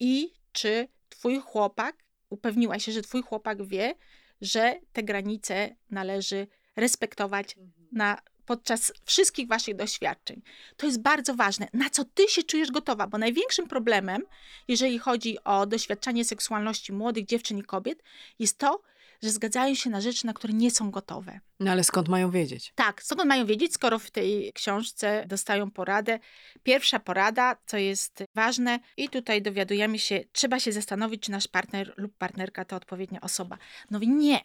[0.00, 3.94] i czy twój chłopak, upewniła się, że twój chłopak wie,
[4.40, 6.46] że te granice należy
[6.76, 7.88] respektować mhm.
[7.92, 10.42] na podczas wszystkich waszych doświadczeń.
[10.76, 14.22] To jest bardzo ważne, na co ty się czujesz gotowa, bo największym problemem,
[14.68, 18.02] jeżeli chodzi o doświadczanie seksualności młodych dziewczyn i kobiet,
[18.38, 18.82] jest to,
[19.24, 21.40] że zgadzają się na rzeczy, na które nie są gotowe.
[21.60, 22.72] No ale skąd mają wiedzieć?
[22.74, 26.18] Tak, skąd mają wiedzieć, skoro w tej książce dostają poradę.
[26.62, 31.94] Pierwsza porada, co jest ważne, i tutaj dowiadujemy się, trzeba się zastanowić, czy nasz partner
[31.96, 33.58] lub partnerka to odpowiednia osoba.
[33.90, 34.40] No nie,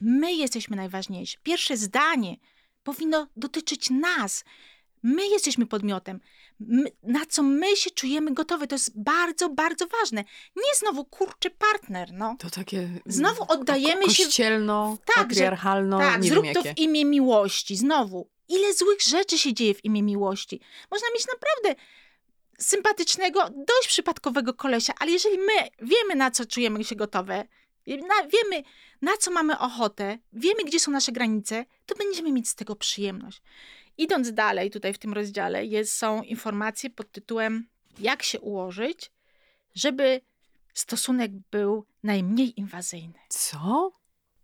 [0.00, 1.38] my jesteśmy najważniejsi.
[1.42, 2.36] Pierwsze zdanie
[2.82, 4.44] powinno dotyczyć nas.
[5.02, 6.20] My jesteśmy podmiotem,
[6.60, 8.66] my, na co my się czujemy gotowe.
[8.66, 10.24] To jest bardzo, bardzo ważne.
[10.56, 12.36] Nie znowu kurczy partner, no.
[12.38, 12.88] To takie.
[13.06, 15.04] Znowu oddajemy ko- kościelno, się.
[15.14, 17.76] Tak, patriarchalno, tak, nie zrób to w imię miłości.
[17.76, 18.30] Znowu.
[18.48, 20.60] Ile złych rzeczy się dzieje w imię miłości.
[20.90, 21.80] Można mieć naprawdę
[22.58, 27.44] sympatycznego, dość przypadkowego kolesia, ale jeżeli my wiemy, na co czujemy się gotowe,
[27.86, 28.62] na, wiemy,
[29.02, 33.42] na co mamy ochotę, wiemy, gdzie są nasze granice, to będziemy mieć z tego przyjemność.
[33.98, 37.66] Idąc dalej, tutaj w tym rozdziale jest, są informacje pod tytułem
[37.98, 39.10] Jak się ułożyć,
[39.74, 40.20] żeby
[40.74, 43.18] stosunek był najmniej inwazyjny.
[43.28, 43.92] Co?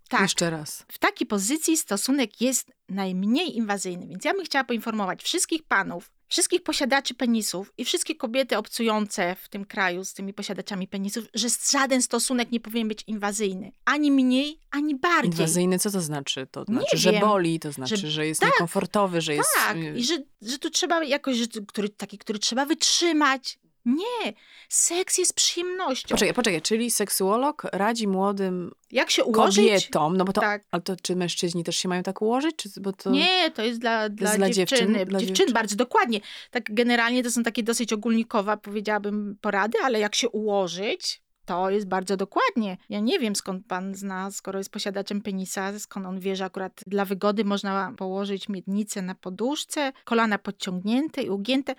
[0.08, 0.20] Tak.
[0.20, 0.84] Jeszcze raz.
[0.92, 4.06] W takiej pozycji stosunek jest najmniej inwazyjny.
[4.06, 9.48] Więc ja bym chciała poinformować wszystkich panów, wszystkich posiadaczy penisów i wszystkie kobiety obcujące w
[9.48, 13.72] tym kraju z tymi posiadaczami penisów, że żaden stosunek nie powinien być inwazyjny.
[13.84, 15.30] Ani mniej, ani bardziej.
[15.30, 16.46] Inwazyjny co to znaczy?
[16.50, 17.20] To znaczy, nie że wiem.
[17.20, 19.48] boli, to znaczy, że, że jest tak, niekomfortowy, że jest...
[19.54, 24.32] Tak, y, i że, że tu trzeba jakoś, że, który, taki, który trzeba wytrzymać, nie,
[24.68, 26.08] seks jest przyjemnością.
[26.08, 29.56] Poczekaj, poczekaj, czyli seksuolog radzi młodym Jak się ułożyć?
[29.56, 30.64] kobietom, no bo to, tak.
[30.70, 32.56] ale to czy mężczyźni też się mają tak ułożyć?
[32.56, 33.10] Czy, bo to...
[33.10, 34.86] Nie, to jest dla, dla, jest dla dziewczyny.
[34.86, 36.20] Dziewczyn, dla dziewczyn, bardzo dokładnie.
[36.50, 41.88] Tak generalnie to są takie dosyć ogólnikowe, powiedziałabym, porady, ale jak się ułożyć, to jest
[41.88, 42.76] bardzo dokładnie.
[42.88, 46.80] Ja nie wiem, skąd pan zna, skoro jest posiadaczem penisa, skąd on wie, że akurat
[46.86, 51.74] dla wygody można położyć miednicę na poduszce, kolana podciągnięte i ugięte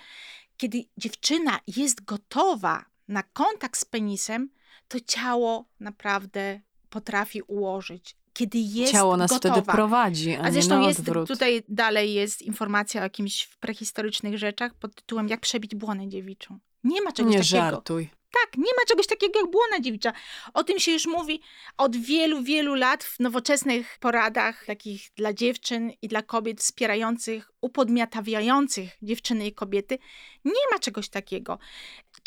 [0.57, 4.49] kiedy dziewczyna jest gotowa na kontakt z penisem,
[4.87, 8.15] to ciało naprawdę potrafi ułożyć.
[8.33, 9.55] Kiedy jest Ciało nas gotowa.
[9.55, 14.73] wtedy prowadzi, a, a zresztą nie jest, tutaj dalej jest informacja o jakimś prehistorycznych rzeczach
[14.73, 16.59] pod tytułem Jak przebić błonę dziewiczą.
[16.83, 17.55] Nie ma czegoś nie takiego.
[17.55, 18.09] Nie żartuj.
[18.41, 20.13] Tak, nie ma czegoś takiego jak błona dziewicza.
[20.53, 21.41] O tym się już mówi
[21.77, 28.89] od wielu, wielu lat w nowoczesnych poradach takich dla dziewczyn i dla kobiet wspierających, upodmiatawiających
[29.01, 29.97] dziewczyny i kobiety.
[30.45, 31.59] Nie ma czegoś takiego.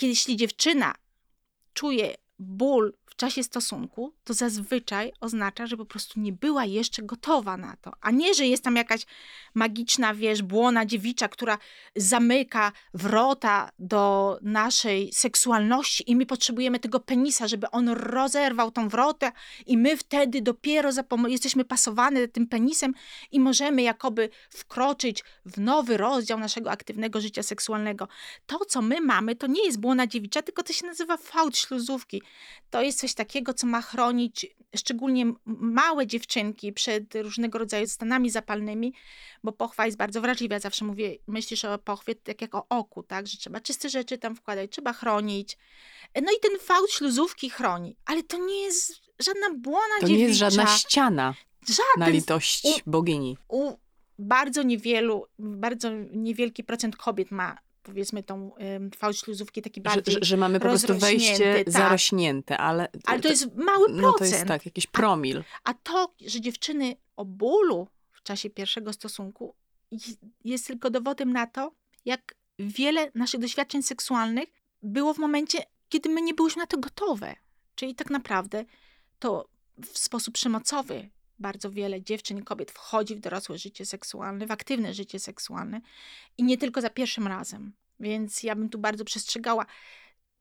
[0.02, 0.94] Jeśli dziewczyna
[1.74, 7.56] czuje ból w czasie stosunku, to zazwyczaj oznacza, że po prostu nie była jeszcze gotowa
[7.56, 7.92] na to.
[8.00, 9.06] A nie, że jest tam jakaś
[9.54, 11.58] magiczna, wiesz, błona dziewicza, która
[11.96, 19.32] zamyka wrota do naszej seksualności i my potrzebujemy tego penisa, żeby on rozerwał tą wrotę
[19.66, 20.90] i my wtedy dopiero
[21.28, 22.94] jesteśmy pasowane tym penisem
[23.30, 28.08] i możemy jakoby wkroczyć w nowy rozdział naszego aktywnego życia seksualnego.
[28.46, 32.22] To, co my mamy, to nie jest błona dziewicza, tylko to się nazywa fałd śluzówki.
[32.70, 38.30] To jest jest coś takiego, co ma chronić szczególnie małe dziewczynki przed różnego rodzaju stanami
[38.30, 38.92] zapalnymi,
[39.44, 40.58] bo pochwa jest bardzo wrażliwa.
[40.58, 44.36] Zawsze mówię, myślisz o pochwie tak jak o oku, tak, że trzeba czyste rzeczy tam
[44.36, 45.58] wkładać, trzeba chronić.
[46.22, 50.18] No i ten fałd śluzówki chroni, ale to nie jest żadna błona To dziewicza.
[50.22, 51.34] nie jest żadna ściana
[51.68, 53.36] Żaden na litość u- bogini.
[53.48, 53.72] u
[54.18, 57.58] bardzo niewielu, bardzo niewielki procent kobiet ma
[57.88, 61.72] powiedzmy tą um, fałd śluzówki taki bardziej, że, że mamy po prostu wejście tak.
[61.72, 62.88] zarośnięte, ale...
[63.06, 64.02] ale to jest mały procent.
[64.02, 65.44] No to jest tak, jakiś promil.
[65.64, 69.54] A to, że dziewczyny o bólu w czasie pierwszego stosunku
[70.44, 71.72] jest tylko dowodem na to,
[72.04, 74.48] jak wiele naszych doświadczeń seksualnych
[74.82, 77.36] było w momencie, kiedy my nie byłyśmy na to gotowe.
[77.74, 78.64] Czyli tak naprawdę
[79.18, 79.48] to
[79.92, 84.94] w sposób przemocowy bardzo wiele dziewczyn i kobiet wchodzi w dorosłe życie seksualne, w aktywne
[84.94, 85.80] życie seksualne
[86.38, 87.72] i nie tylko za pierwszym razem.
[88.00, 89.66] Więc ja bym tu bardzo przestrzegała.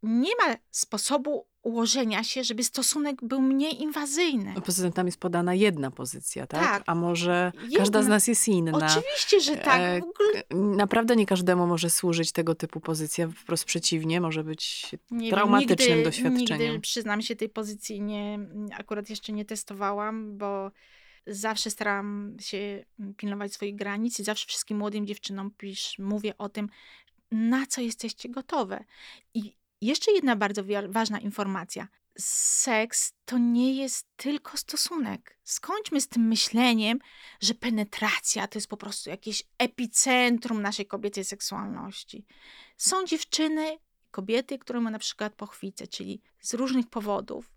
[0.04, 4.54] Nie ma sposobu ułożenia się, żeby stosunek był mniej inwazyjny.
[4.56, 6.62] No, Poza tym tam jest podana jedna pozycja, tak?
[6.64, 6.84] Tak.
[6.86, 7.78] A może Jedna.
[7.78, 8.72] każda z nas jest inna.
[8.72, 9.80] Oczywiście, że tak.
[9.82, 10.44] E, ogóle
[10.76, 16.04] Naprawdę nie każdemu może służyć tego typu pozycja, wprost przeciwnie, może być nie traumatycznym nigdy,
[16.04, 16.60] doświadczeniem.
[16.60, 18.40] Nigdy, przyznam się, tej pozycji nie,
[18.78, 20.72] akurat jeszcze nie testowałam, bo
[21.28, 22.86] zawsze staram się
[23.18, 26.70] pilnować swoich granic i zawsze wszystkim młodym dziewczynom pisz, mówię o tym,
[27.32, 28.84] na co jesteście gotowe.
[29.34, 31.88] I jeszcze jedna bardzo ważna informacja.
[32.20, 35.40] Seks to nie jest tylko stosunek.
[35.44, 37.00] Skończmy z tym myśleniem,
[37.42, 42.26] że penetracja to jest po prostu jakieś epicentrum naszej kobiecej seksualności.
[42.78, 43.78] Są dziewczyny,
[44.12, 47.54] kobiety, które mają na przykład pochwicę, czyli z różnych powodów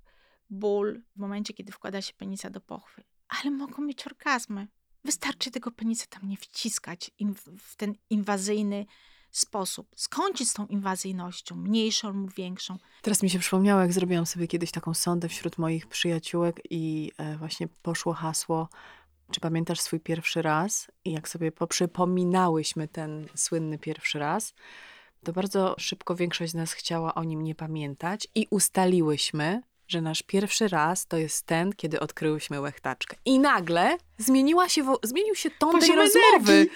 [0.50, 4.68] ból w momencie, kiedy wkłada się penisa do pochwy, ale mogą mieć orgazmy.
[5.04, 7.10] Wystarczy tego penisa tam nie wciskać
[7.58, 8.86] w ten inwazyjny
[9.32, 9.86] sposób.
[9.96, 12.78] Skończyć z tą inwazyjnością, mniejszą lub większą.
[13.02, 17.36] Teraz mi się przypomniało, jak zrobiłam sobie kiedyś taką sondę wśród moich przyjaciółek i e,
[17.36, 18.68] właśnie poszło hasło,
[19.30, 20.90] czy pamiętasz swój pierwszy raz?
[21.04, 24.54] I jak sobie poprzypominałyśmy ten słynny pierwszy raz,
[25.24, 30.22] to bardzo szybko większość z nas chciała o nim nie pamiętać i ustaliłyśmy, że nasz
[30.22, 33.16] pierwszy raz to jest ten, kiedy odkryłyśmy łechtaczkę.
[33.24, 36.26] I nagle zmieniła się, zmienił się ton tej Poziom rozmowy.
[36.52, 36.70] energii,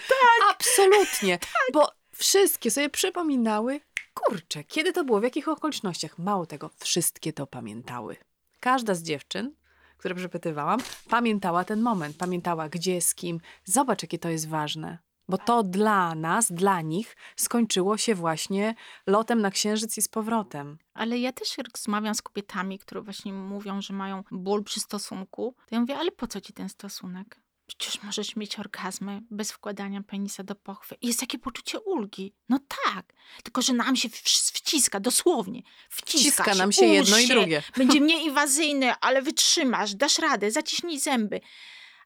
[0.50, 1.38] Absolutnie.
[1.74, 3.81] Bo wszystkie sobie przypominały,
[4.14, 6.18] kurczę, kiedy to było, w jakich okolicznościach.
[6.18, 8.16] Mało tego, wszystkie to pamiętały.
[8.61, 9.55] Każda z dziewczyn,
[9.98, 13.40] które przepytywałam, pamiętała ten moment, pamiętała gdzie, z kim.
[13.64, 14.98] Zobacz, jakie to jest ważne.
[15.29, 18.74] Bo to dla nas, dla nich skończyło się właśnie
[19.07, 20.79] lotem na księżyc i z powrotem.
[20.94, 25.74] Ale ja też rozmawiam z kobietami, które właśnie mówią, że mają ból przy stosunku, to
[25.74, 27.40] ja mówię, ale po co ci ten stosunek?
[27.66, 30.96] Przecież możesz mieć orgazmy bez wkładania penisa do pochwy.
[31.00, 32.35] I jest takie poczucie ulgi.
[32.48, 35.62] No tak, tylko że nam się wciska, dosłownie.
[35.90, 37.62] Wciska, Wciska nam się jedno i drugie.
[37.77, 41.40] Będzie mniej inwazyjny, ale wytrzymasz, dasz radę, zaciśnij zęby.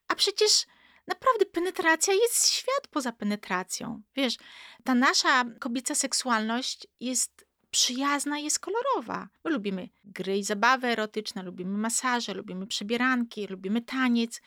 [0.09, 0.67] A przecież
[1.07, 4.03] naprawdę penetracja jest świat poza penetracją.
[4.17, 4.37] Wiesz,
[4.85, 9.29] ta nasza kobieca seksualność jest przyjazna, jest kolorowa.
[9.45, 14.41] My lubimy gry i zabawy erotyczne, lubimy masaże, lubimy przebieranki, lubimy taniec.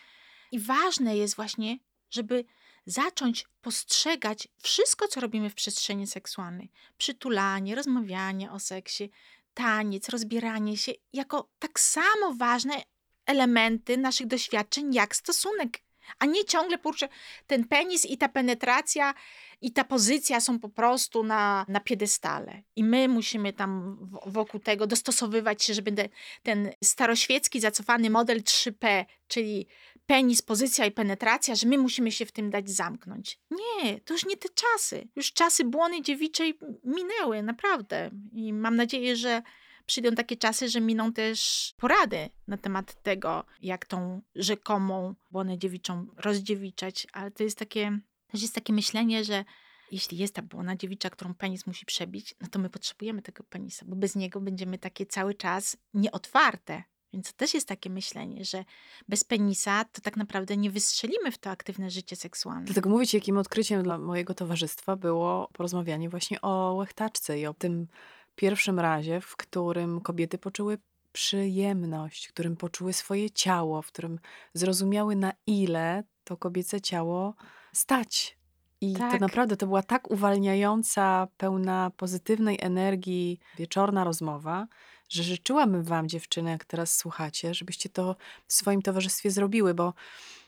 [0.51, 1.77] I ważne jest właśnie,
[2.09, 2.45] żeby
[2.85, 6.71] zacząć postrzegać wszystko, co robimy w przestrzeni seksualnej.
[6.97, 9.09] Przytulanie, rozmawianie o seksie,
[9.53, 12.83] taniec, rozbieranie się, jako tak samo ważne
[13.25, 15.79] elementy naszych doświadczeń, jak stosunek.
[16.19, 17.09] A nie ciągle kurczę,
[17.47, 19.13] ten penis i ta penetracja
[19.61, 22.63] i ta pozycja są po prostu na, na piedestale.
[22.75, 26.09] I my musimy tam wokół tego dostosowywać się, żeby te,
[26.43, 29.67] ten staroświecki, zacofany model 3P, czyli
[30.11, 33.39] penis, pozycja i penetracja, że my musimy się w tym dać zamknąć.
[33.51, 35.07] Nie, to już nie te czasy.
[35.15, 38.11] Już czasy błony dziewiczej minęły, naprawdę.
[38.33, 39.41] I mam nadzieję, że
[39.85, 46.07] przyjdą takie czasy, że miną też porady na temat tego, jak tą rzekomą błonę dziewiczą
[46.17, 47.99] rozdziewiczać, ale to jest takie,
[48.31, 49.45] też jest takie myślenie, że
[49.91, 53.85] jeśli jest ta błona dziewicza, którą penis musi przebić, no to my potrzebujemy tego penisa,
[53.87, 56.83] bo bez niego będziemy takie cały czas nieotwarte.
[57.13, 58.65] Więc to też jest takie myślenie, że
[59.09, 62.65] bez penisa to tak naprawdę nie wystrzelimy w to aktywne życie seksualne.
[62.65, 67.87] Dlatego mówić, jakim odkryciem dla mojego towarzystwa było porozmawianie właśnie o łechtaczce i o tym
[68.35, 70.77] pierwszym razie, w którym kobiety poczuły
[71.11, 74.19] przyjemność, w którym poczuły swoje ciało, w którym
[74.53, 77.35] zrozumiały na ile to kobiece ciało
[77.73, 78.37] stać.
[78.81, 79.21] I to Tak.
[79.21, 84.67] naprawdę to była tak uwalniająca, pełna pozytywnej energii wieczorna rozmowa,
[85.11, 88.15] że życzyłabym wam, dziewczyny, jak teraz słuchacie, żebyście to
[88.47, 89.93] w swoim towarzystwie zrobiły, bo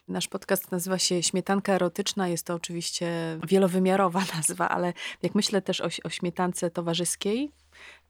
[0.08, 2.28] Nasz podcast nazywa się Śmietanka Erotyczna.
[2.28, 7.50] Jest to oczywiście wielowymiarowa nazwa, ale jak myślę też o, o śmietance towarzyskiej,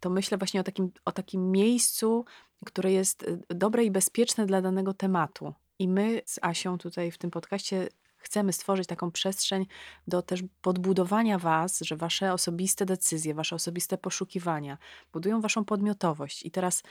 [0.01, 2.25] to myślę właśnie o takim, o takim miejscu,
[2.65, 5.55] które jest y, dobre i bezpieczne dla danego tematu.
[5.79, 7.89] I my z Asią tutaj w tym podcaście
[8.25, 9.67] chcemy stworzyć taką przestrzeń
[10.09, 14.79] do też podbudowania Was, że Wasze osobiste decyzje, Wasze osobiste poszukiwania
[15.13, 16.43] budują Waszą podmiotowość.
[16.43, 16.83] I teraz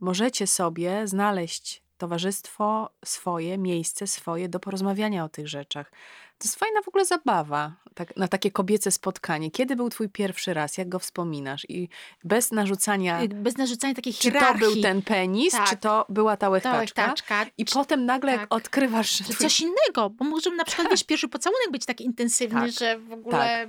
[0.00, 5.90] możecie sobie znaleźć towarzystwo swoje, miejsce swoje do porozmawiania o tych rzeczach.
[6.38, 9.50] To jest fajna w ogóle zabawa tak, na takie kobiece spotkanie.
[9.50, 10.78] Kiedy był twój pierwszy raz?
[10.78, 11.66] Jak go wspominasz?
[11.68, 11.88] I
[12.24, 13.22] bez narzucania...
[13.22, 14.60] Y, bez narzucania takiej czy hierarchii.
[14.60, 15.68] to był ten penis, tak.
[15.68, 17.02] czy to była ta łechtaczka?
[17.02, 17.46] łechtaczka.
[17.58, 18.40] I czy, potem nagle tak.
[18.40, 19.18] jak odkrywasz...
[19.18, 22.70] Czy coś innego, bo może na przykład wiesz, pierwszy pocałunek być taki intensywny, Tak.
[22.70, 23.68] że w ogóle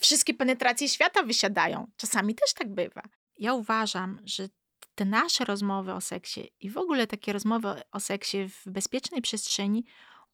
[0.00, 1.86] wszystkie penetracje świata wysiadają.
[1.96, 3.02] Czasami też tak bywa.
[3.38, 4.48] Ja uważam, że
[4.94, 9.84] te nasze rozmowy o seksie i w ogóle takie rozmowy o seksie w bezpiecznej przestrzeni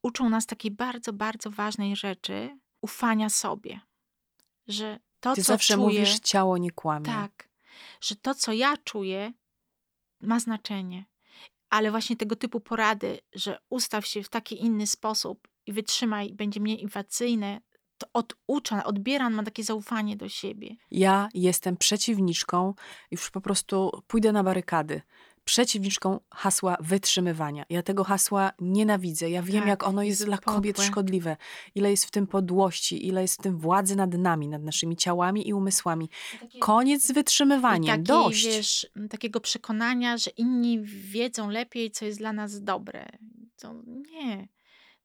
[0.01, 3.79] uczą nas takiej bardzo, bardzo ważnej rzeczy ufania sobie.
[4.67, 7.05] Że to, Ty co zawsze czuję, mówisz, ciało nie kłamie.
[7.05, 7.49] tak,
[8.01, 9.33] że to, co ja czuję,
[10.21, 11.05] ma znaczenie.
[11.69, 16.59] Ale właśnie tego typu porady, że ustaw się w taki inny sposób i wytrzymaj, będzie
[16.59, 17.61] mniej inwacyjne,
[18.13, 20.75] oducza, odbieram, mam takie zaufanie do siebie.
[20.91, 22.73] Ja jestem przeciwniczką,
[23.11, 25.01] już po prostu pójdę na barykady.
[25.45, 27.65] Przeciwniczką hasła wytrzymywania.
[27.69, 29.29] Ja tego hasła nienawidzę.
[29.29, 30.87] Ja wiem, Tak, jak ono jest jest dla kobiet podłe.
[30.91, 31.37] szkodliwe.
[31.75, 35.47] Ile jest w tym podłości, ile jest w tym władzy nad nami, nad naszymi ciałami
[35.47, 36.09] i umysłami.
[36.59, 37.87] Koniec z wytrzymywaniem.
[37.91, 38.45] takiej, Dość.
[38.45, 43.05] wiesz, takiego przekonania, że inni wiedzą lepiej, co jest dla nas dobre.
[43.61, 44.47] To nie.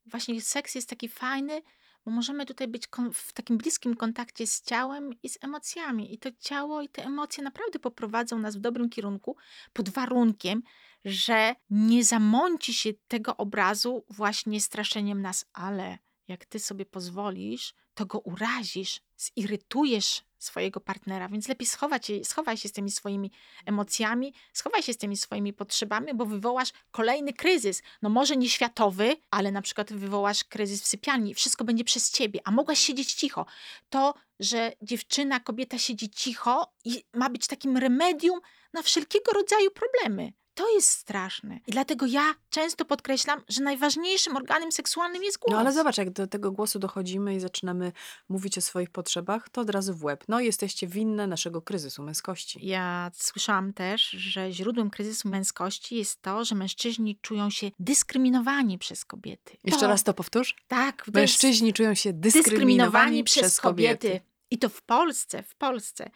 [0.07, 1.63] Właśnie seks jest taki fajny,
[2.07, 6.15] bo możemy tutaj być w takim bliskim kontakcie z ciałem i z emocjami.
[6.15, 9.37] I to ciało i te emocje naprawdę poprowadzą nas w dobrym kierunku,
[9.73, 10.63] pod warunkiem,
[11.05, 15.99] że nie zamąci się tego obrazu właśnie straszeniem nas, ale
[16.29, 22.69] jak ty sobie pozwolisz, to go urazisz, zirytujesz swojego partnera, więc lepiej schować schowaj się
[22.69, 23.31] z tymi swoimi
[23.67, 27.83] emocjami, schowaj się z tymi swoimi potrzebami, bo wywołasz kolejny kryzys.
[28.03, 31.35] No może nie światowy, ale na przykład wywołasz kryzys w sypialni.
[31.35, 33.47] Wszystko będzie przez ciebie, a mogłaś siedzieć cicho.
[33.91, 38.41] To, że dziewczyna, kobieta siedzi cicho i ma być takim remedium
[38.73, 40.33] na wszelkiego rodzaju problemy.
[40.57, 41.59] To jest straszne.
[41.67, 45.53] I dlatego ja często podkreślam, że najważniejszym organem seksualnym jest głos.
[45.53, 47.93] No ale zobacz, jak do tego głosu dochodzimy i zaczynamy
[48.29, 50.25] mówić o swoich potrzebach, to od razu w łeb.
[50.29, 52.59] No, jesteście winne naszego kryzysu męskości.
[52.63, 59.05] Ja słyszałam też, że źródłem kryzysu męskości jest to, że mężczyźni czują się dyskryminowani przez
[59.05, 59.57] kobiety.
[59.65, 60.57] Jeszcze to, raz to powtórz.
[60.69, 64.21] Tak, Mężczyźni czują się dyskryminowani, dyskryminowani przez kobiety.
[64.51, 66.11] I to w Polsce, w Polsce.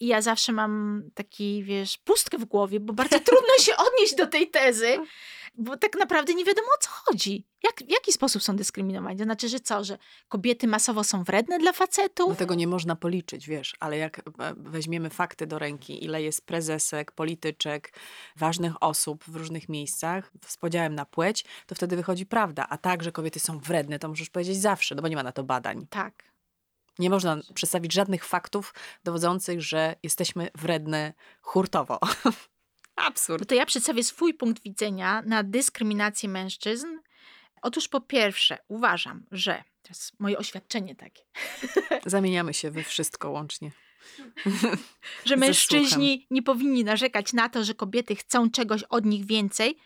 [0.00, 4.26] I ja zawsze mam taki, wiesz, pustkę w głowie, bo bardzo trudno się odnieść do
[4.26, 4.98] tej tezy,
[5.54, 7.46] bo tak naprawdę nie wiadomo o co chodzi.
[7.64, 9.18] Jak, w jaki sposób są dyskryminowani?
[9.18, 12.28] To znaczy, że co, że kobiety masowo są wredne dla facetów?
[12.28, 14.22] No tego nie można policzyć, wiesz, ale jak e,
[14.56, 17.92] weźmiemy fakty do ręki, ile jest prezesek, polityczek,
[18.36, 22.66] ważnych osób w różnych miejscach z podziałem na płeć, to wtedy wychodzi prawda.
[22.68, 25.32] A tak, że kobiety są wredne, to możesz powiedzieć zawsze, no bo nie ma na
[25.32, 25.86] to badań.
[25.90, 26.37] Tak.
[26.98, 28.74] Nie można przedstawić żadnych faktów
[29.04, 31.98] dowodzących, że jesteśmy wredne hurtowo.
[32.96, 33.40] Absurd.
[33.40, 36.86] No to ja przedstawię swój punkt widzenia na dyskryminację mężczyzn.
[37.62, 41.22] Otóż po pierwsze, uważam, że, teraz moje oświadczenie takie,
[42.06, 43.70] Zamieniamy się we wszystko łącznie.
[45.24, 49.78] że mężczyźni nie powinni narzekać na to, że kobiety chcą czegoś od nich więcej,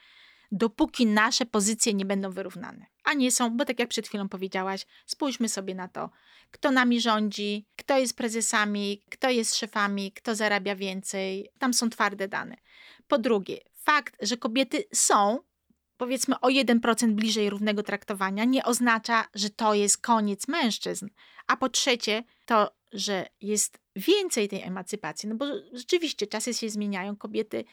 [0.53, 2.86] dopóki nasze pozycje nie będą wyrównane.
[3.05, 6.11] A nie są, bo tak jak przed chwilą powiedziałaś, spójrzmy sobie na to,
[6.50, 11.48] kto nami rządzi, kto jest prezesami, kto jest szefami, kto zarabia więcej.
[11.59, 12.57] Tam są twarde dane.
[13.09, 15.38] Po drugie, fakt, że kobiety są
[15.96, 21.09] powiedzmy o 1% bliżej równego traktowania, nie oznacza, że to jest koniec mężczyzn.
[21.46, 27.16] A po trzecie, to, że jest więcej tej emancypacji, no bo rzeczywiście czasy się zmieniają,
[27.16, 27.64] kobiety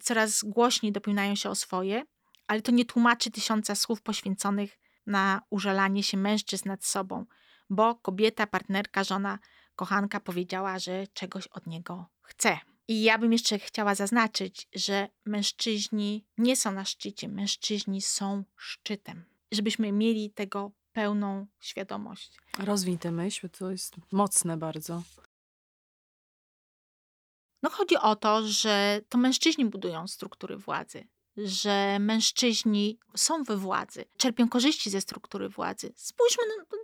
[0.00, 2.04] coraz głośniej dopominają się o swoje,
[2.46, 7.26] ale to nie tłumaczy tysiąca słów poświęconych na użalanie się mężczyzn nad sobą,
[7.70, 9.38] bo kobieta, partnerka, żona,
[9.76, 12.58] kochanka powiedziała, że czegoś od niego chce.
[12.88, 19.24] I ja bym jeszcze chciała zaznaczyć, że mężczyźni nie są na szczycie, mężczyźni są szczytem.
[19.52, 22.38] Żebyśmy mieli tego pełną świadomość.
[22.58, 25.02] Rozwiń tę myśl, to jest mocne bardzo.
[27.62, 34.04] No chodzi o to, że to mężczyźni budują struktury władzy, że mężczyźni są we władzy,
[34.16, 35.92] czerpią korzyści ze struktury władzy.
[35.96, 36.42] Spójrzmy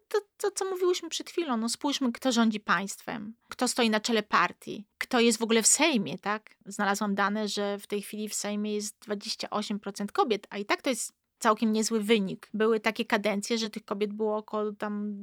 [0.08, 4.22] to, to, co mówiłyśmy przed chwilą, no spójrzmy, kto rządzi państwem, kto stoi na czele
[4.22, 6.56] partii, kto jest w ogóle w Sejmie, tak?
[6.66, 10.90] Znalazłam dane, że w tej chwili w Sejmie jest 28% kobiet, a i tak to
[10.90, 12.48] jest całkiem niezły wynik.
[12.54, 15.14] Były takie kadencje, że tych kobiet było około tam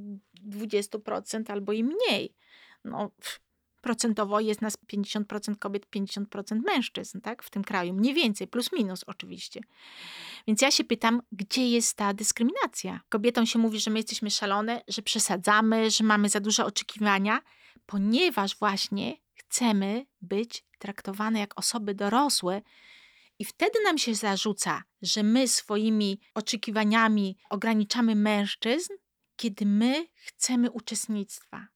[0.49, 2.35] 20% albo i mniej.
[2.83, 3.39] No, pff,
[3.81, 7.43] procentowo jest nas 50% kobiet, 50% mężczyzn, tak?
[7.43, 7.93] W tym kraju.
[7.93, 9.61] Mniej więcej, plus minus oczywiście.
[10.47, 12.99] Więc ja się pytam, gdzie jest ta dyskryminacja?
[13.09, 17.39] Kobietom się mówi, że my jesteśmy szalone, że przesadzamy, że mamy za duże oczekiwania,
[17.85, 22.61] ponieważ właśnie chcemy być traktowane jak osoby dorosłe,
[23.39, 28.93] i wtedy nam się zarzuca, że my swoimi oczekiwaniami ograniczamy mężczyzn,
[29.35, 31.67] kiedy my chcemy uczestnictwa,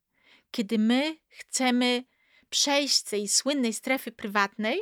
[0.51, 2.03] kiedy my chcemy
[2.49, 4.79] przejść z tej słynnej strefy prywatnej,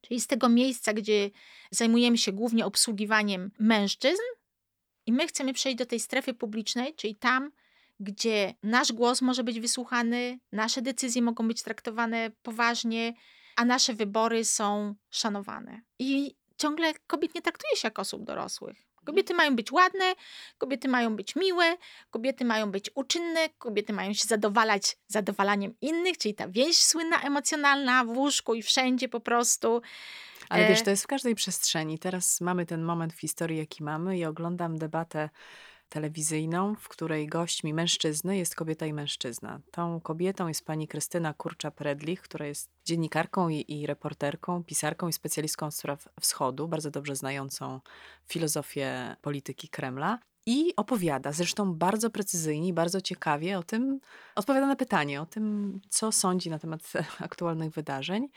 [0.00, 1.30] czyli z tego miejsca, gdzie
[1.70, 4.22] zajmujemy się głównie obsługiwaniem mężczyzn,
[5.06, 7.52] i my chcemy przejść do tej strefy publicznej, czyli tam,
[8.00, 13.14] gdzie nasz głos może być wysłuchany, nasze decyzje mogą być traktowane poważnie,
[13.56, 15.80] a nasze wybory są szanowane.
[15.98, 18.89] I ciągle kobiet nie traktuje się jako osób dorosłych.
[19.04, 20.14] Kobiety mają być ładne,
[20.58, 21.76] kobiety mają być miłe,
[22.10, 28.04] kobiety mają być uczynne, kobiety mają się zadowalać zadowalaniem innych, czyli ta więź słynna, emocjonalna
[28.04, 29.82] w łóżku i wszędzie po prostu.
[30.48, 31.98] Ale wiesz, e to jest w każdej przestrzeni.
[31.98, 35.30] Teraz mamy ten moment w historii, jaki mamy i oglądam debatę
[35.90, 39.60] telewizyjną, w której gośćmi mężczyzny jest kobieta i mężczyzna.
[39.70, 45.70] Tą kobietą jest pani Krystyna Kurcza-Predlich, która jest dziennikarką i, i, reporterką, pisarką i specjalistką
[45.70, 47.80] spraw wschodu, bardzo dobrze znającą
[48.26, 50.18] filozofię polityki Kremla.
[50.46, 54.00] I opowiada, zresztą bardzo precyzyjnie i bardzo ciekawie o tym,
[54.34, 58.28] odpowiada na pytanie o tym, co sądzi na temat aktualnych wydarzeń.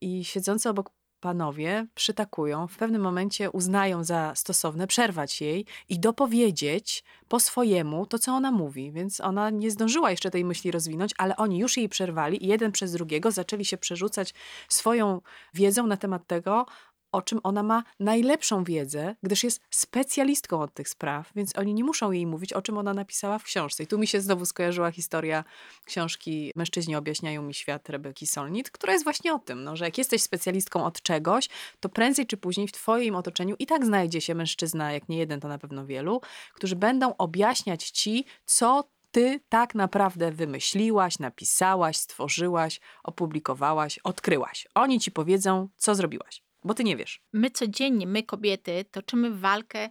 [0.00, 0.90] I siedzący obok
[1.20, 8.18] panowie przytakują, w pewnym momencie uznają za stosowne przerwać jej i dopowiedzieć po swojemu to,
[8.18, 8.92] co ona mówi.
[8.92, 12.72] Więc ona nie zdążyła jeszcze tej myśli rozwinąć, ale oni już jej przerwali i jeden
[12.72, 14.34] przez drugiego zaczęli się przerzucać
[14.68, 15.20] swoją
[15.54, 16.66] wiedzą na temat tego,
[17.12, 21.84] o czym ona ma najlepszą wiedzę, gdyż jest specjalistką od tych spraw, więc oni nie
[21.84, 23.82] muszą jej mówić, o czym ona napisała w książce.
[23.82, 25.44] I tu mi się znowu skojarzyła historia
[25.84, 29.98] książki Mężczyźni objaśniają mi świat Rebeki Solnit, która jest właśnie o tym, no, że jak
[29.98, 31.48] jesteś specjalistką od czegoś,
[31.80, 35.40] to prędzej czy później w twoim otoczeniu i tak znajdzie się mężczyzna, jak nie jeden,
[35.40, 36.20] to na pewno wielu,
[36.54, 44.66] którzy będą objaśniać ci, co ty tak naprawdę wymyśliłaś, napisałaś, stworzyłaś, opublikowałaś, odkryłaś.
[44.74, 46.47] Oni ci powiedzą, co zrobiłaś.
[46.64, 47.22] Bo ty nie wiesz.
[47.32, 49.90] My codziennie, my kobiety, toczymy walkę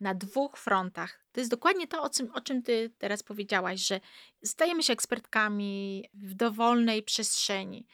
[0.00, 1.24] na dwóch frontach.
[1.32, 4.00] To jest dokładnie to, o czym, o czym ty teraz powiedziałaś, że
[4.44, 7.86] stajemy się ekspertkami w dowolnej przestrzeni,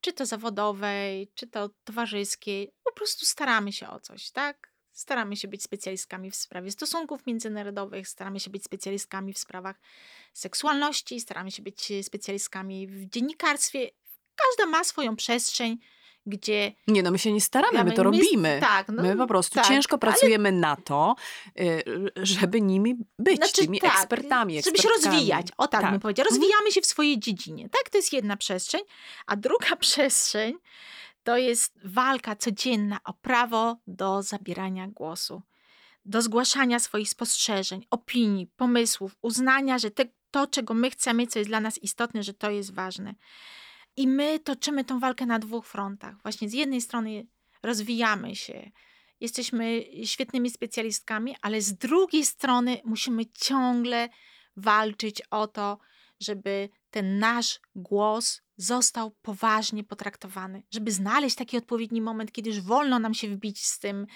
[0.00, 2.72] czy to zawodowej, czy to towarzyskiej.
[2.84, 4.74] Po prostu staramy się o coś, tak?
[4.92, 9.80] Staramy się być specjalistkami w sprawie stosunków międzynarodowych, staramy się być specjalistkami w sprawach
[10.32, 13.90] seksualności, staramy się być specjalistkami w dziennikarstwie.
[14.34, 15.78] Każda ma swoją przestrzeń,
[16.26, 16.72] gdzie...
[16.86, 18.58] Nie, no my się nie staramy, my to robimy.
[18.60, 20.58] Tak, no, my po prostu tak, ciężko pracujemy ale...
[20.58, 21.16] na to,
[21.60, 21.82] y,
[22.16, 25.90] żeby nimi być, znaczy, tymi tak, ekspertami, Żeby się rozwijać, o tak, tak.
[25.90, 26.26] bym powiedziała.
[26.26, 26.40] Mhm.
[26.40, 27.90] Rozwijamy się w swojej dziedzinie, tak?
[27.90, 28.80] To jest jedna przestrzeń,
[29.26, 30.54] a druga przestrzeń
[31.24, 35.42] to jest walka codzienna o prawo do zabierania głosu,
[36.04, 41.50] do zgłaszania swoich spostrzeżeń, opinii, pomysłów, uznania, że te, to, czego my chcemy, co jest
[41.50, 43.14] dla nas istotne, że to jest ważne.
[43.96, 46.22] I my toczymy tą walkę na dwóch frontach.
[46.22, 47.26] Właśnie z jednej strony
[47.62, 48.70] rozwijamy się,
[49.20, 54.08] jesteśmy świetnymi specjalistkami, ale z drugiej strony musimy ciągle
[54.56, 55.78] walczyć o to,
[56.20, 62.98] żeby ten nasz głos został poważnie potraktowany, żeby znaleźć taki odpowiedni moment, kiedy już wolno
[62.98, 64.06] nam się wbić z tym,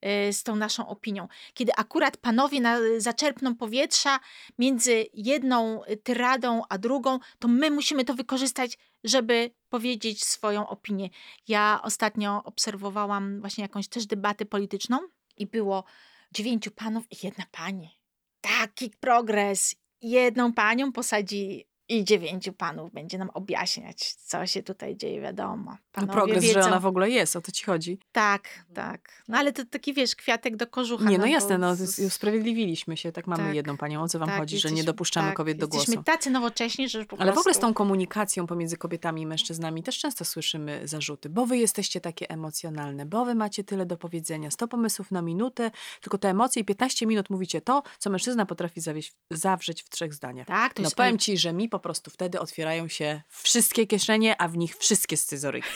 [0.00, 1.28] e, z tą naszą opinią.
[1.54, 4.20] Kiedy akurat panowie na, zaczerpną powietrza
[4.58, 11.10] między jedną tyradą a drugą, to my musimy to wykorzystać, żeby powiedzieć swoją opinię.
[11.48, 14.98] Ja ostatnio obserwowałam właśnie jakąś też debatę polityczną
[15.36, 15.84] i było
[16.32, 17.98] dziewięciu panów i jedna pani.
[18.40, 19.74] Taki progres.
[20.00, 25.70] Jedną panią posadzi i dziewięciu panów będzie nam objaśniać, co się tutaj dzieje, wiadomo.
[25.70, 26.60] No Panowie no progres, wiedzą.
[26.60, 27.98] że ona w ogóle jest, o to ci chodzi.
[28.12, 28.42] Tak,
[28.74, 29.22] tak.
[29.28, 31.04] No ale to taki, wiesz, kwiatek do kożucha.
[31.04, 31.76] Nie, no, no jasne, no
[32.06, 35.28] usprawiedliwiliśmy się, tak mamy tak, jedną panią, o co wam tak, chodzi, że nie dopuszczamy
[35.28, 35.80] tak, kobiet do głosu.
[35.80, 39.82] Jesteśmy tacy nowocześni, że po Ale w ogóle z tą komunikacją pomiędzy kobietami i mężczyznami
[39.82, 44.50] też często słyszymy zarzuty, bo wy jesteście takie emocjonalne, bo wy macie tyle do powiedzenia,
[44.50, 45.70] 100 pomysłów na minutę,
[46.00, 50.14] tylko te emocje i 15 minut mówicie to, co mężczyzna potrafi zawieść, zawrzeć w trzech
[50.14, 50.46] zdaniach.
[50.46, 50.96] Tak, to no jest...
[50.96, 55.16] powiem ci, że mi po prostu wtedy otwierają się wszystkie kieszenie, a w nich wszystkie
[55.16, 55.68] scyzoryki.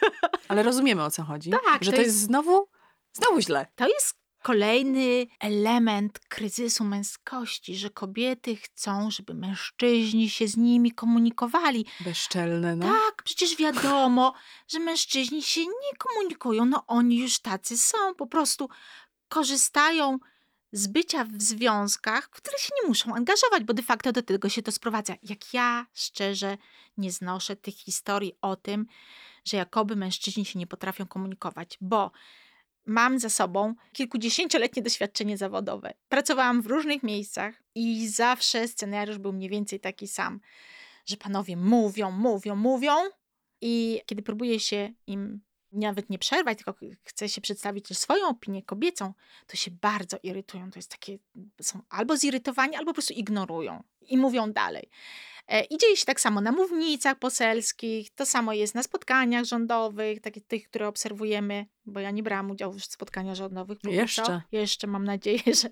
[0.48, 1.50] Ale rozumiemy o co chodzi.
[1.50, 2.08] Tak, że to, jest...
[2.08, 2.68] jest znowu,
[3.12, 3.66] znowu źle.
[3.74, 11.86] To jest kolejny element kryzysu męskości, że kobiety chcą, żeby mężczyźni się z nimi komunikowali.
[12.00, 12.86] Bezczelne, no.
[12.86, 14.34] Tak, przecież wiadomo,
[14.68, 16.64] że mężczyźni się nie komunikują.
[16.64, 18.68] No oni już tacy są, po prostu
[19.28, 20.18] korzystają
[20.74, 24.48] z bycia w związkach, w które się nie muszą angażować, bo de facto do tego
[24.48, 25.14] się to sprowadza.
[25.22, 26.58] Jak ja szczerze
[26.96, 28.86] nie znoszę tych historii o tym,
[29.44, 32.10] że jakoby mężczyźni się nie potrafią komunikować, bo
[32.86, 35.94] mam za sobą kilkudziesięcioletnie doświadczenie zawodowe.
[36.08, 40.40] Pracowałam w różnych miejscach i zawsze scenariusz był mniej więcej taki sam,
[41.06, 42.92] że panowie mówią, mówią, mówią
[43.60, 45.40] i kiedy próbuje się im
[45.74, 49.12] nawet nie przerwać, tylko chce się przedstawić też swoją opinię kobiecą,
[49.46, 50.70] to się bardzo irytują.
[50.70, 51.18] To jest takie,
[51.62, 54.88] są albo zirytowani, albo po prostu ignorują i mówią dalej.
[55.48, 60.20] E, I dzieje się tak samo na mównicach poselskich, to samo jest na spotkaniach rządowych,
[60.20, 63.78] takich tych, które obserwujemy, bo ja nie brałam udziału w spotkaniach rządowych.
[63.84, 64.42] Jeszcze.
[64.52, 65.68] Jeszcze mam nadzieję, że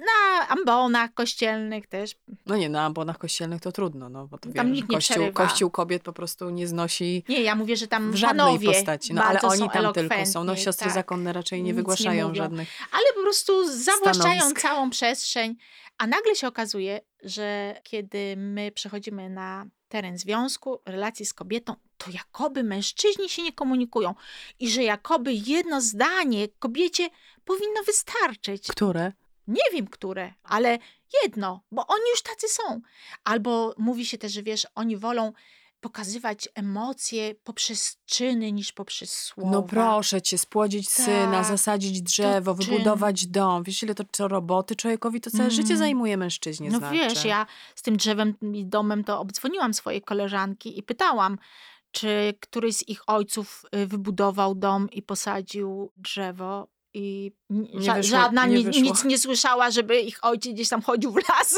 [0.00, 2.16] na ambonach kościelnych też.
[2.46, 5.14] No nie, na ambonach kościelnych to trudno, no bo to Tam wiesz, nikt nie kościół,
[5.16, 5.46] przerywa.
[5.46, 9.14] kościół kobiet po prostu nie znosi Nie, ja mówię, że tam w żadnej postaci.
[9.14, 10.44] No ale oni tam tylko są.
[10.44, 10.94] No siostry tak.
[10.94, 12.42] zakonne raczej nie Nic nie wygłaszają mówią.
[12.42, 12.68] żadnych.
[12.92, 14.60] ale po prostu zawłaszczają Stanowisk.
[14.62, 15.56] całą przestrzeń.
[15.98, 22.10] A nagle się okazuje, że kiedy my przechodzimy na teren związku, relacji z kobietą, to
[22.10, 24.14] jakoby mężczyźni się nie komunikują
[24.60, 27.08] i że jakoby jedno zdanie kobiecie
[27.44, 28.68] powinno wystarczyć.
[28.68, 29.12] Które?
[29.46, 30.78] Nie wiem, które, ale
[31.24, 32.80] jedno, bo oni już tacy są.
[33.24, 35.32] Albo mówi się też, że wiesz, oni wolą
[35.80, 39.50] pokazywać emocje poprzez czyny niż poprzez słowa.
[39.50, 42.70] No proszę cię, spłodzić syna, Tak, zasadzić drzewo, to czyn.
[42.72, 43.62] wybudować dom.
[43.62, 45.54] Wiesz, ile to, to roboty człowiekowi to całe Mm.
[45.56, 46.94] życie zajmuje mężczyźnie No znaczy.
[46.94, 51.38] wiesz, ja z tym drzewem i domem to obdzwoniłam swoje koleżanki i pytałam,
[51.90, 56.68] czy któryś z ich ojców y, wybudował dom i posadził drzewo.
[56.98, 60.82] I ni- Nie wyszło- żadna nie ni- nic nie słyszała, żeby ich ojciec gdzieś tam
[60.82, 61.54] chodził w las.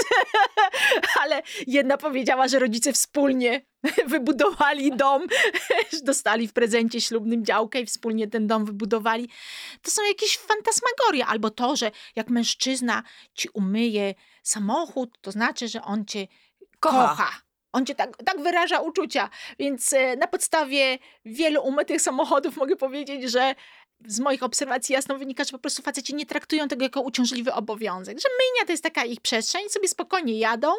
[1.22, 3.66] Ale jedna powiedziała, że rodzice wspólnie
[4.06, 5.26] wybudowali dom,
[6.04, 9.28] dostali w prezencie ślubnym działkę i wspólnie ten dom wybudowali.
[9.82, 11.26] To są jakieś fantasmagorie.
[11.26, 13.02] Albo to, że jak mężczyzna
[13.34, 16.26] ci umyje samochód, to znaczy, że on cię
[16.80, 17.08] Kocha.
[17.08, 17.30] kocha.
[17.72, 19.30] On cię tak, tak wyraża uczucia.
[19.58, 23.54] Więc e, na podstawie wielu umytych samochodów mogę powiedzieć, że
[24.06, 28.20] z moich obserwacji jasno wynika, że po prostu faceci nie traktują tego jako uciążliwy obowiązek.
[28.20, 30.72] Że myjnia to jest taka ich przestrzeń, sobie spokojnie jadą,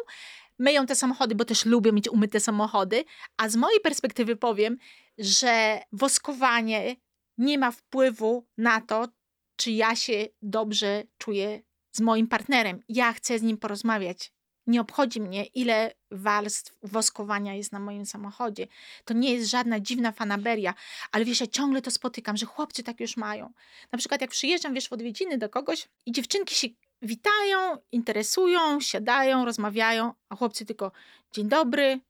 [0.58, 3.04] myją te samochody, bo też lubią mieć umyte samochody.
[3.36, 4.76] A z mojej perspektywy powiem,
[5.18, 6.96] że woskowanie
[7.38, 9.08] nie ma wpływu na to,
[9.56, 11.62] czy ja się dobrze czuję
[11.92, 12.80] z moim partnerem.
[12.88, 14.32] Ja chcę z nim porozmawiać.
[14.70, 18.66] Nie obchodzi mnie, ile warstw woskowania jest na moim samochodzie.
[19.04, 20.74] To nie jest żadna dziwna fanaberia,
[21.12, 23.52] ale wiesz, ja ciągle to spotykam, że chłopcy tak już mają.
[23.92, 26.68] Na przykład jak przyjeżdżam, wiesz, w odwiedziny do kogoś i dziewczynki się
[27.02, 30.92] witają, interesują, siadają, rozmawiają, a chłopcy tylko
[31.32, 32.00] dzień dobry,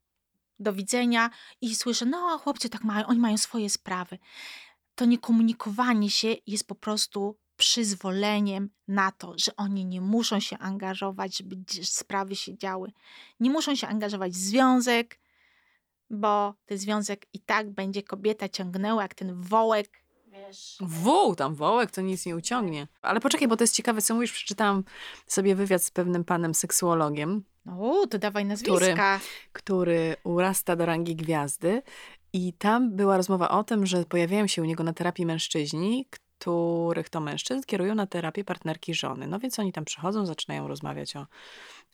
[0.59, 1.31] do widzenia
[1.61, 4.19] i słyszę, no chłopcy tak mają, oni mają swoje sprawy.
[4.95, 11.37] To niekomunikowanie się jest po prostu przyzwoleniem na to, że oni nie muszą się angażować,
[11.37, 12.93] żeby sprawy się działy.
[13.41, 15.19] Nie muszą się angażować w związek,
[16.11, 20.03] bo ten związek i tak będzie kobieta ciągnęła jak ten wołek.
[20.27, 22.87] Wiesz, Wół, tam wołek, to nic nie uciągnie.
[23.03, 24.33] Ale poczekaj, bo to jest ciekawe, co mówisz.
[24.33, 24.85] Przeczytałam
[25.27, 29.21] sobie wywiad z pewnym panem seksuologiem, no to dawaj nazwiska.
[29.53, 31.83] który urasta do rangi gwiazdy.
[32.33, 36.07] I tam była rozmowa o tym, że pojawiają się u niego na terapii mężczyźni,
[36.41, 39.27] których to mężczyzn kierują na terapię partnerki żony.
[39.27, 41.27] No więc oni tam przychodzą, zaczynają rozmawiać o,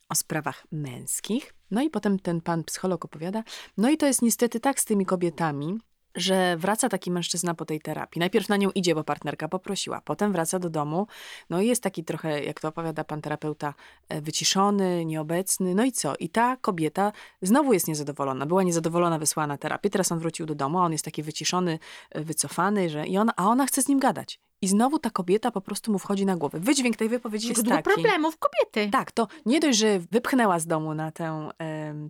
[0.08, 1.54] o sprawach męskich.
[1.70, 3.42] No i potem ten pan psycholog opowiada.
[3.76, 5.78] No i to jest niestety tak z tymi kobietami,
[6.16, 8.20] że wraca taki mężczyzna po tej terapii.
[8.20, 10.00] Najpierw na nią idzie, bo partnerka poprosiła.
[10.00, 11.06] Potem wraca do domu.
[11.50, 13.74] No i jest taki trochę, jak to opowiada pan terapeuta,
[14.08, 15.74] e, wyciszony, nieobecny.
[15.74, 16.14] No i co?
[16.16, 17.12] I ta kobieta
[17.42, 18.46] znowu jest niezadowolona.
[18.46, 19.90] Była niezadowolona, wysłała na terapię.
[19.90, 21.78] Teraz on wrócił do domu, a on jest taki wyciszony,
[22.10, 24.40] e, wycofany, że i ona, a ona chce z nim gadać.
[24.62, 26.60] I znowu ta kobieta po prostu mu wchodzi na głowę.
[26.60, 27.82] Wydźwięk tej wypowiedzi jest taki.
[27.82, 28.90] problemów kobiety.
[28.92, 31.48] Tak, to nie dość, że wypchnęła z domu na tę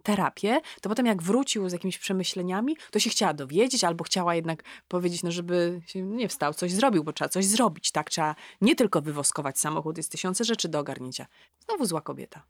[0.03, 4.62] terapię, to potem jak wrócił z jakimiś przemyśleniami, to się chciała dowiedzieć, albo chciała jednak
[4.88, 8.11] powiedzieć, no żeby się nie wstał, coś zrobił, bo trzeba coś zrobić, tak?
[8.11, 11.26] Trzeba nie tylko wywoskować samochód, jest tysiące rzeczy do ogarnięcia.
[11.59, 12.42] Znowu zła kobieta.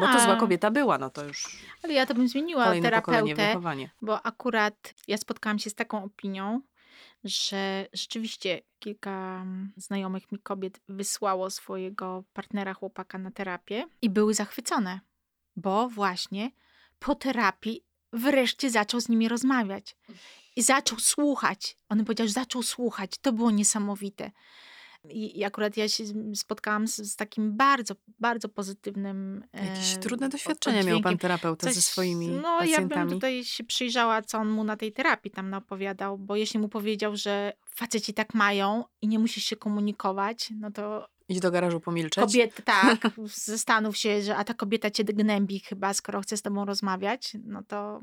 [0.00, 3.60] Bo to zła kobieta była, no to już Ale ja to bym zmieniła terapeutę.
[4.02, 6.60] bo akurat ja spotkałam się z taką opinią,
[7.24, 14.34] że rzeczywiście kilka mm, znajomych mi kobiet wysłało swojego partnera chłopaka na terapię i były
[14.34, 15.00] zachwycone,
[15.56, 16.50] bo właśnie
[16.98, 19.96] po terapii wreszcie zaczął z nimi rozmawiać
[20.56, 21.76] i zaczął słuchać.
[21.88, 23.18] On powiedział, że zaczął słuchać.
[23.18, 24.30] To było niesamowite.
[25.10, 29.44] I, i akurat ja się spotkałam z, z takim bardzo, bardzo pozytywnym.
[29.52, 33.00] Jakieś trudne doświadczenia miał pan terapeuta ze Coś- swoimi No, pacjentami.
[33.00, 36.60] ja bym tutaj się przyjrzała, co on mu na tej terapii tam napowiadał, bo jeśli
[36.60, 41.50] mu powiedział, że faceci tak mają i nie musisz się komunikować, no to Idź do
[41.50, 42.24] garażu pomilczeć.
[42.24, 42.98] Kobiety, tak,
[43.34, 47.62] zastanów się, że a ta kobieta cię gnębi chyba, skoro chce z tobą rozmawiać, no
[47.62, 48.00] to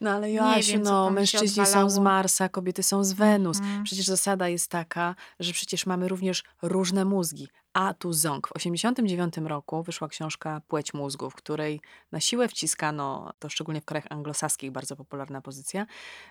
[0.00, 1.98] no ale Joasiu, wiem, no, mężczyźni są z.
[1.98, 3.58] Marsa, kobiety są z Wenus.
[3.58, 3.84] Mhm.
[3.84, 7.48] Przecież zasada jest taka, że przecież mamy również różne mózgi.
[7.76, 8.48] A tu ząg.
[8.48, 11.80] W 1989 roku wyszła książka Płeć mózgu, w której
[12.12, 15.86] na siłę wciskano, to szczególnie w krajach anglosaskich bardzo popularna pozycja,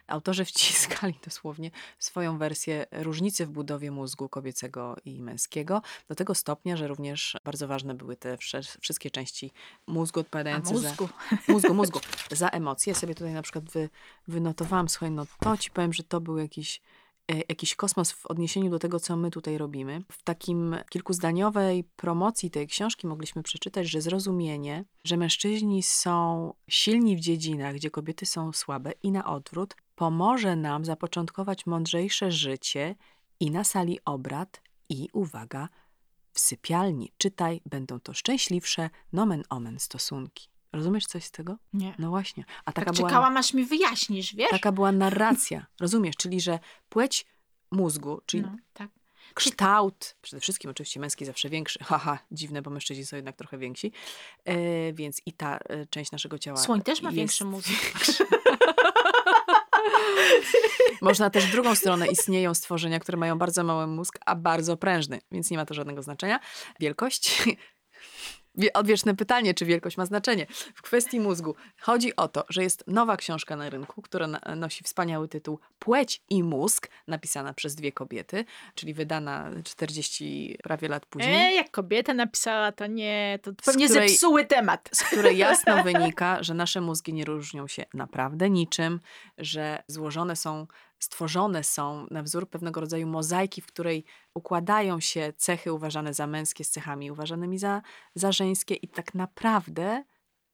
[0.07, 6.77] autorzy wciskali dosłownie swoją wersję różnicy w budowie mózgu kobiecego i męskiego, do tego stopnia,
[6.77, 8.37] że również bardzo ważne były te
[8.81, 9.51] wszystkie części
[9.87, 11.09] mózgu a odpowiadające za mózgu.
[11.47, 11.99] mózgu, mózgu,
[12.31, 12.93] za emocje.
[12.93, 13.89] Ja sobie tutaj na przykład wy,
[14.27, 16.81] wynotowałam, słuchaj, no to ci powiem, że to był jakiś,
[17.49, 20.03] jakiś kosmos w odniesieniu do tego, co my tutaj robimy.
[20.11, 27.19] W takim kilkuzdaniowej promocji tej książki mogliśmy przeczytać, że zrozumienie, że mężczyźni są silni w
[27.19, 32.95] dziedzinach, gdzie kobiety są słabe i na odwrót, pomoże nam zapoczątkować mądrzejsze życie
[33.39, 35.69] i na sali obrad, i uwaga,
[36.33, 37.11] w sypialni.
[37.17, 40.54] Czytaj, będą to szczęśliwsze, nomen omen stosunki.
[40.75, 41.57] Rozumiesz coś z tego?
[41.73, 41.93] Nie.
[41.99, 42.43] No właśnie.
[42.65, 44.49] A taka Tak była, czekałam, aż mi wyjaśnisz, wiesz?
[44.49, 45.65] taka była narracja.
[45.79, 46.15] Rozumiesz?
[46.15, 46.59] Czyli, że
[46.89, 47.25] płeć
[47.71, 48.89] mózgu, czyli No, tak.
[49.33, 53.91] kształt, przede wszystkim oczywiście męski zawsze większy, haha, dziwne, bo mężczyźni są jednak trochę więksi,
[54.45, 57.69] e, więc i ta e, część naszego ciała Słoń też ma większy mózg.
[61.01, 65.21] Można też w drugą stronę istnieją stworzenia, które mają bardzo mały mózg, a bardzo prężny,
[65.31, 66.39] więc nie ma to żadnego znaczenia.
[66.79, 67.43] Wielkość.
[68.57, 70.45] Wie- Odwieczne pytanie, czy wielkość ma znaczenie.
[70.75, 75.27] W kwestii mózgu chodzi o to, że jest nowa książka na rynku, która nosi wspaniały
[75.27, 78.45] tytuł Płeć i mózg, napisana przez dwie kobiety,
[78.75, 81.35] czyli wydana 40 prawie lat później.
[81.35, 84.89] E, jak kobieta napisała, to nie, to pewnie której- zepsuły temat.
[84.93, 88.99] z której jasno wynika, że nasze mózgi nie różnią się naprawdę niczym,
[89.37, 90.67] że złożone są,
[90.99, 96.63] stworzone są na wzór pewnego rodzaju mozaiki, w której układają się cechy uważane za męskie
[96.63, 97.81] z cechami uważanymi za,
[98.15, 100.03] za żeńskie i tak naprawdę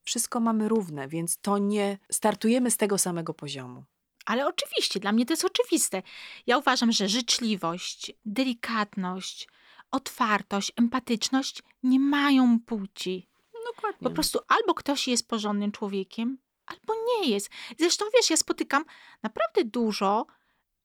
[0.04, 3.84] wszystko mamy równe, więc to nie startujemy z tego samego poziomu.
[4.26, 6.02] Ale oczywiście, dla mnie to jest oczywiste.
[6.48, 9.48] Ja uważam, że życzliwość, delikatność,
[9.92, 13.28] otwartość, empatyczność nie mają płci.
[13.76, 14.04] Dokładnie.
[14.04, 16.38] Po prostu albo ktoś jest porządnym człowiekiem,
[16.72, 17.50] albo nie jest.
[17.80, 18.86] Zresztą wiesz, ja spotykam
[19.24, 20.26] naprawdę dużo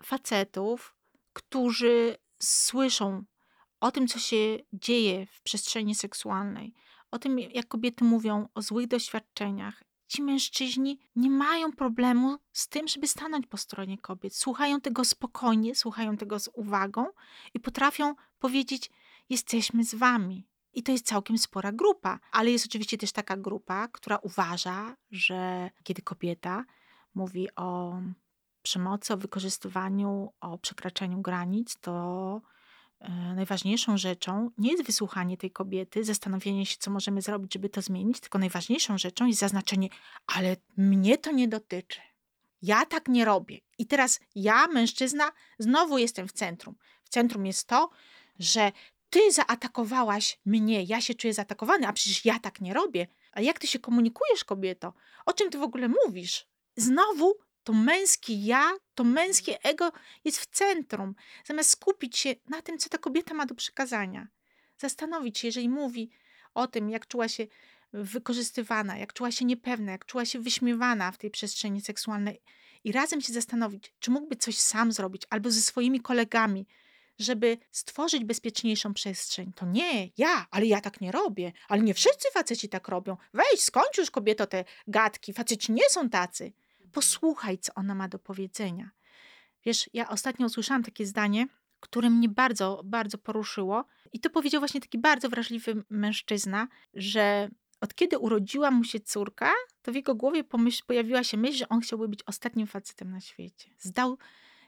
[0.02, 0.96] facetów,
[1.32, 3.24] którzy słyszą
[3.80, 6.74] o tym, co się dzieje w przestrzeni seksualnej,
[7.10, 9.82] o tym, jak kobiety mówią o złych doświadczeniach.
[10.08, 14.36] Ci mężczyźni nie mają problemu z tym, żeby stanąć po stronie kobiet.
[14.36, 17.06] Słuchają tego spokojnie, słuchają tego z uwagą
[17.54, 18.90] i potrafią powiedzieć:
[19.28, 20.46] Jesteśmy z wami.
[20.76, 25.70] I to jest całkiem spora grupa, ale jest oczywiście też taka grupa, która uważa, że
[25.84, 26.64] kiedy kobieta
[27.14, 27.98] mówi o
[28.62, 32.40] przemocy, o wykorzystywaniu, o przekraczaniu granic, to
[33.00, 37.82] e, najważniejszą rzeczą nie jest wysłuchanie tej kobiety, zastanowienie się, co możemy zrobić, żeby to
[37.82, 39.88] zmienić, tylko najważniejszą rzeczą jest zaznaczenie,
[40.26, 42.00] ale mnie to nie dotyczy.
[42.62, 43.58] Ja tak nie robię.
[43.78, 46.74] I teraz ja, mężczyzna, znowu jestem w centrum.
[47.04, 47.90] W centrum jest to,
[48.38, 48.72] że
[49.16, 53.06] ty zaatakowałaś mnie, ja się czuję zaatakowany, a przecież ja tak nie robię.
[53.32, 54.92] A jak ty się komunikujesz, kobieto?
[55.26, 56.46] O czym ty w ogóle mówisz?
[56.76, 59.92] Znowu to męskie ja, to męskie ego
[60.24, 61.14] jest w centrum.
[61.44, 64.28] Zamiast skupić się na tym, co ta kobieta ma do przekazania.
[64.78, 66.10] Zastanowić się, jeżeli mówi
[66.54, 67.46] o tym, jak czuła się
[67.92, 72.42] wykorzystywana, jak czuła się niepewna, jak czuła się wyśmiewana w tej przestrzeni seksualnej
[72.84, 76.66] i razem się zastanowić, czy mógłby coś sam zrobić albo ze swoimi kolegami,
[77.18, 79.52] żeby stworzyć bezpieczniejszą przestrzeń.
[79.52, 81.52] To nie ja, ale ja tak nie robię.
[81.68, 83.16] Ale nie wszyscy faceci tak robią.
[83.32, 85.32] Weź, skończ już kobieto te gadki.
[85.32, 86.52] Faceci nie są tacy.
[86.92, 88.90] Posłuchaj, co ona ma do powiedzenia.
[89.64, 91.46] Wiesz, ja ostatnio usłyszałam takie zdanie,
[91.80, 93.84] które mnie bardzo, bardzo poruszyło.
[94.12, 97.48] I to powiedział właśnie taki bardzo wrażliwy mężczyzna, że
[97.80, 99.52] od kiedy urodziła mu się córka,
[99.82, 103.20] to w jego głowie pomyśl, pojawiła się myśl, że on chciałby być ostatnim facetem na
[103.20, 103.70] świecie.
[103.78, 104.18] Zdał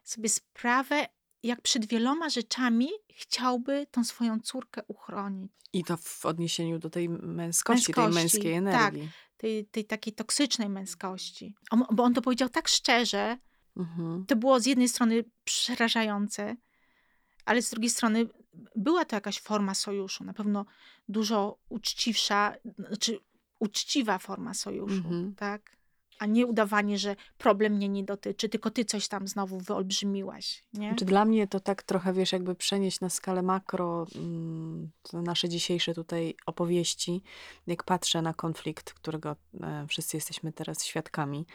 [0.04, 1.06] sobie sprawę,
[1.42, 5.52] jak przed wieloma rzeczami chciałby tą swoją córkę uchronić.
[5.72, 8.58] I to w odniesieniu do tej męskości, tej Męskości, męskiej tak.
[8.58, 9.10] energii.
[9.36, 11.54] Tej, tej takiej toksycznej męskości.
[11.70, 13.38] On, bo on to powiedział tak szczerze,
[13.76, 14.26] Mhm.
[14.26, 16.56] to było z jednej strony przerażające,
[17.44, 18.26] ale z drugiej strony
[18.76, 20.66] była to jakaś forma sojuszu, na pewno
[21.08, 22.54] dużo uczciwsza,
[22.88, 23.18] znaczy
[23.58, 25.34] uczciwa forma sojuszu, Mhm.
[25.34, 25.76] tak?
[26.18, 30.94] A nie udawanie, że problem mnie nie dotyczy, tylko ty coś tam znowu wyolbrzymiłaś, nie?
[30.94, 35.94] Czy dla mnie to tak trochę, wiesz, jakby przenieść na skalę makro mm, nasze dzisiejsze
[35.94, 37.22] tutaj opowieści,
[37.66, 41.46] jak patrzę na konflikt, którego e, wszyscy jesteśmy teraz świadkami,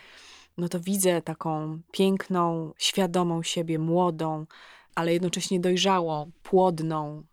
[0.57, 4.45] no to widzę taką piękną, świadomą siebie, młodą,
[4.95, 7.24] ale jednocześnie dojrzałą, płodną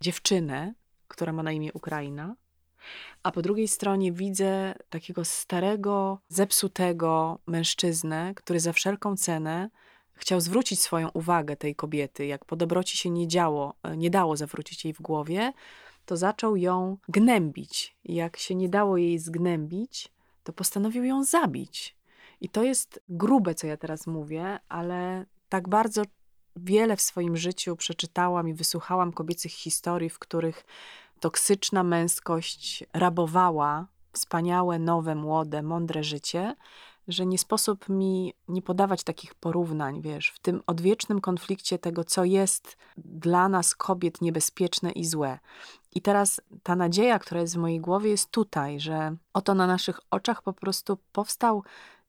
[0.00, 0.74] dziewczynę,
[1.08, 2.36] która ma na imię Ukraina,
[3.22, 9.70] a po drugiej stronie widzę takiego starego, zepsutego mężczyznę, który za wszelką cenę
[10.12, 12.26] chciał zwrócić swoją uwagę tej kobiety.
[12.26, 15.52] Jak po dobroci się nie działo, nie dało zawrócić jej w głowie,
[16.06, 17.96] to zaczął ją gnębić.
[18.04, 20.12] Jak się nie dało jej zgnębić,
[20.44, 21.96] to postanowił ją zabić.
[22.40, 26.02] I to jest grube, co ja teraz mówię, ale tak bardzo
[26.56, 30.64] wiele w swoim życiu przeczytałam i wysłuchałam kobiecych historii, w których
[31.20, 36.54] toksyczna męskość rabowała wspaniałe, nowe, młode, mądre życie,
[37.08, 42.24] że nie sposób mi nie podawać takich porównań, wiesz, w tym odwiecznym konflikcie tego, co
[42.24, 45.38] jest dla nas kobiet niebezpieczne i złe.
[45.94, 50.00] I teraz ta nadzieja, która jest w mojej głowie, jest tutaj, że oto na naszych
[50.10, 51.62] oczach po prostu powstał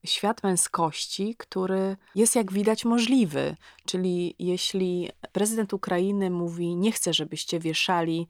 [0.04, 3.56] świat męskości, który jest jak widać możliwy.
[3.84, 8.28] Czyli jeśli prezydent Ukrainy mówi: Nie chcę, żebyście wieszali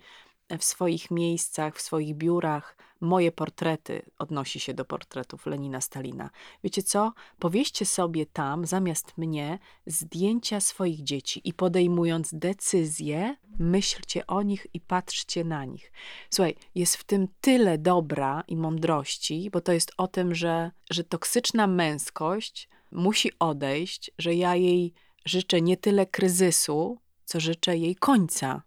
[0.59, 6.31] w swoich miejscach, w swoich biurach moje portrety, odnosi się do portretów Lenina, Stalina.
[6.65, 7.13] Wiecie co?
[7.39, 14.81] Powieście sobie tam, zamiast mnie, zdjęcia swoich dzieci i podejmując decyzje, myślcie o nich i
[14.81, 15.93] patrzcie na nich.
[16.31, 21.05] Słuchaj, jest w tym tyle dobra i mądrości, bo to jest o tym, że, że
[21.05, 24.93] toksyczna męskość musi odejść, że ja jej
[25.25, 28.63] życzę nie tyle kryzysu, co życzę jej końca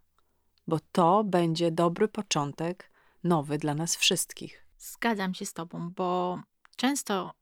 [0.66, 2.90] bo to będzie dobry początek,
[3.24, 4.66] nowy dla nas wszystkich.
[4.78, 6.40] Zgadzam się z Tobą, bo
[6.76, 7.34] często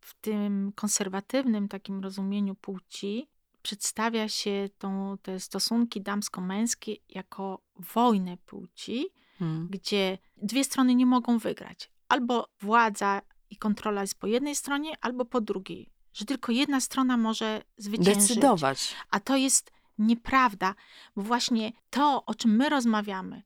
[0.00, 3.28] w tym konserwatywnym takim rozumieniu płci
[3.62, 9.06] przedstawia się tą, te stosunki damsko-męskie jako wojnę płci,
[9.38, 9.68] hmm.
[9.70, 11.90] gdzie dwie strony nie mogą wygrać.
[12.08, 15.90] Albo władza i kontrola jest po jednej stronie, albo po drugiej.
[16.12, 18.28] Że tylko jedna strona może zwyciężyć.
[18.28, 18.94] Decydować.
[19.10, 20.74] A to jest nieprawda,
[21.16, 23.42] bo właśnie to, o czym my rozmawiamy,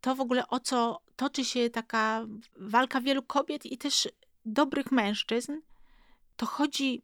[0.00, 2.26] to w ogóle o co toczy się taka
[2.56, 4.08] walka wielu kobiet i też
[4.44, 5.52] dobrych mężczyzn,
[6.36, 7.02] to chodzi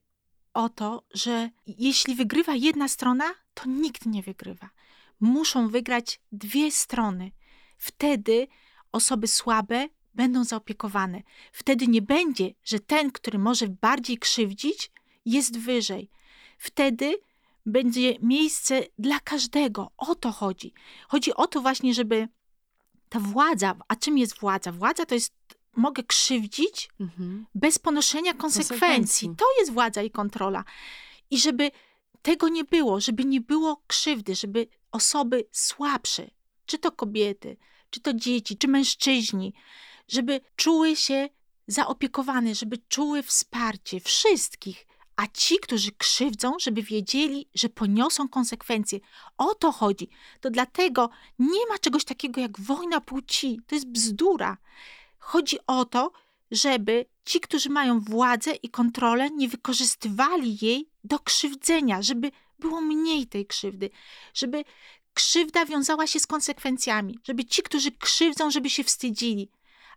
[0.55, 4.71] o to, że jeśli wygrywa jedna strona, to nikt nie wygrywa.
[5.21, 7.31] Muszą wygrać dwie strony.
[7.79, 8.49] Wtedy
[8.93, 11.23] osoby słabe będą zaopiekowane.
[11.53, 14.91] Wtedy nie będzie, że ten, który może bardziej krzywdzić,
[15.25, 16.11] jest wyżej.
[16.59, 17.15] Wtedy
[17.67, 19.91] będzie miejsce dla każdego.
[19.97, 20.73] O to chodzi.
[21.09, 22.29] Chodzi o to właśnie, żeby
[23.09, 24.73] ta władza, a czym jest władza?
[24.73, 25.35] Władza to jest,
[25.77, 27.47] mogę krzywdzić mhm.
[27.55, 28.79] bez ponoszenia konsekwencji.
[28.79, 29.29] konsekwencji.
[29.37, 30.65] To jest władza i kontrola.
[31.31, 31.71] I żeby
[32.23, 36.31] tego nie było, żeby nie było krzywdy, żeby osoby słabsze,
[36.67, 37.57] czy to kobiety,
[37.91, 39.55] czy to dzieci, czy mężczyźni,
[40.09, 41.29] żeby czuły się
[41.67, 44.87] zaopiekowane, żeby czuły wsparcie wszystkich,
[45.17, 49.01] a ci, którzy krzywdzą, żeby wiedzieli, że poniosą konsekwencje.
[49.39, 50.09] O to chodzi.
[50.41, 53.61] To dlatego nie ma czegoś takiego jak wojna płci.
[53.67, 54.57] To jest bzdura.
[55.19, 56.13] Chodzi o to,
[56.51, 63.27] żeby ci, którzy mają władzę i kontrolę, nie wykorzystywali jej do krzywdzenia, żeby było mniej
[63.27, 63.91] tej krzywdy,
[64.35, 64.65] żeby
[65.15, 69.51] krzywda wiązała się z konsekwencjami, żeby ci, którzy krzywdzą, żeby się wstydzili,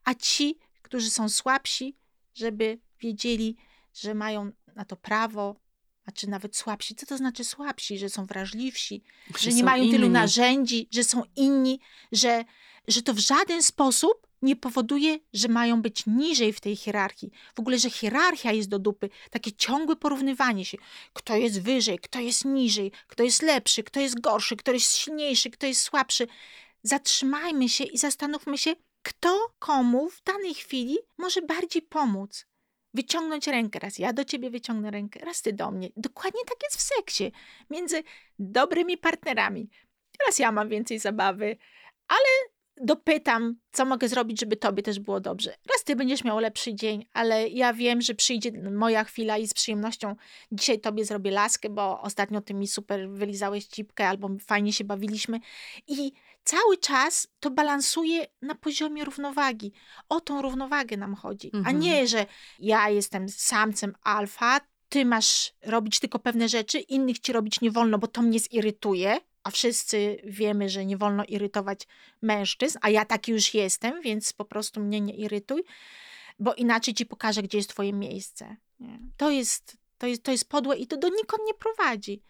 [0.04, 1.96] a ci, którzy są słabsi,
[2.34, 3.58] żeby wiedzieli,
[3.94, 5.56] że mają na to prawo,
[6.06, 6.96] a czy nawet słabsi.
[6.96, 7.98] Co to znaczy słabsi?
[7.98, 9.96] Że są wrażliwsi, że, że nie mają inni.
[9.96, 11.80] tylu narzędzi, że są inni,
[12.12, 12.46] że,
[12.88, 17.32] że to w żaden sposób nie powoduje, że mają być niżej w tej hierarchii.
[17.56, 20.78] W ogóle, że hierarchia jest do dupy, takie ciągłe porównywanie się.
[21.14, 25.50] Kto jest wyżej, kto jest niżej, kto jest lepszy, kto jest gorszy, kto jest silniejszy,
[25.50, 26.28] kto jest słabszy.
[26.84, 32.46] Zatrzymajmy się i zastanówmy się, kto komu w danej chwili może bardziej pomóc
[32.94, 33.80] wyciągnąć rękę.
[33.80, 35.90] Raz ja do ciebie wyciągnę rękę, raz ty do mnie.
[35.98, 37.32] Dokładnie tak jest w seksie.
[37.70, 38.04] Między
[38.40, 39.70] dobrymi partnerami.
[40.20, 41.58] Teraz ja mam więcej zabawy,
[42.08, 45.50] ale dopytam, co mogę zrobić, żeby tobie też było dobrze.
[45.50, 49.54] Raz ty będziesz miał lepszy dzień, ale ja wiem, że przyjdzie moja chwila i z
[49.54, 50.16] przyjemnością
[50.52, 55.40] dzisiaj tobie zrobię laskę, bo ostatnio ty mi super wylizałeś cipkę albo fajnie się bawiliśmy.
[55.88, 56.12] I
[56.44, 59.72] cały czas to balansuje na poziomie równowagi.
[60.10, 61.76] O tą równowagę nam chodzi, mhm.
[61.76, 62.26] a nie, że
[62.60, 64.60] ja jestem samcem alfa,
[64.90, 69.18] ty masz robić tylko pewne rzeczy, innych ci robić nie wolno, bo to mnie zirytuje,
[69.48, 71.88] a wszyscy wiemy, że nie wolno irytować
[72.22, 75.64] mężczyzn, a ja taki już jestem, więc po prostu mnie nie irytuj,
[76.40, 78.56] bo inaczej ci pokażę, gdzie jest twoje miejsce.
[79.18, 82.24] To, jest, to, jest, to jest podłe i to do nikąd nie prowadzi.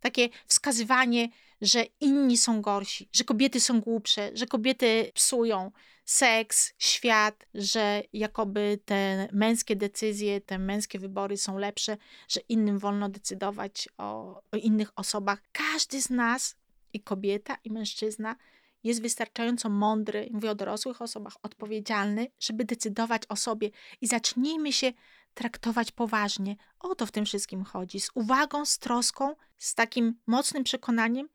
[0.00, 1.28] Takie wskazywanie,
[1.60, 5.70] że inni są gorsi, że kobiety są głupsze, że kobiety psują
[6.04, 11.96] seks, świat, że jakoby te męskie decyzje, te męskie wybory są lepsze,
[12.28, 15.42] że innym wolno decydować o, o innych osobach.
[15.52, 16.56] Każdy z nas,
[16.92, 18.36] i kobieta, i mężczyzna,
[18.84, 24.92] jest wystarczająco mądry, mówię o dorosłych osobach, odpowiedzialny, żeby decydować o sobie i zacznijmy się
[25.34, 26.56] traktować poważnie.
[26.80, 28.00] O to w tym wszystkim chodzi.
[28.00, 31.28] Z uwagą, z troską, z takim mocnym przekonaniem,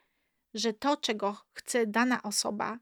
[0.56, 2.80] że to, czego chce dana osoba,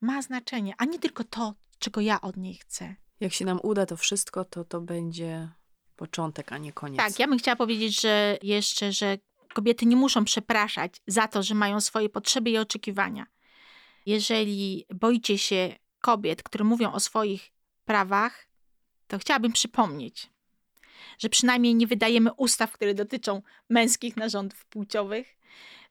[0.00, 2.96] ma znaczenie, a nie tylko to, czego ja od niej chcę.
[3.20, 5.48] Jak się nam uda to wszystko, to to będzie
[5.96, 6.98] początek, a nie koniec.
[6.98, 9.18] Tak, ja bym chciała powiedzieć, że jeszcze, że
[9.54, 13.26] kobiety nie muszą przepraszać za to, że mają swoje potrzeby i oczekiwania.
[14.06, 17.52] Jeżeli boicie się kobiet, które mówią o swoich
[17.84, 18.48] prawach,
[19.06, 20.30] to chciałabym przypomnieć,
[21.18, 25.36] że przynajmniej nie wydajemy ustaw, które dotyczą męskich narządów płciowych,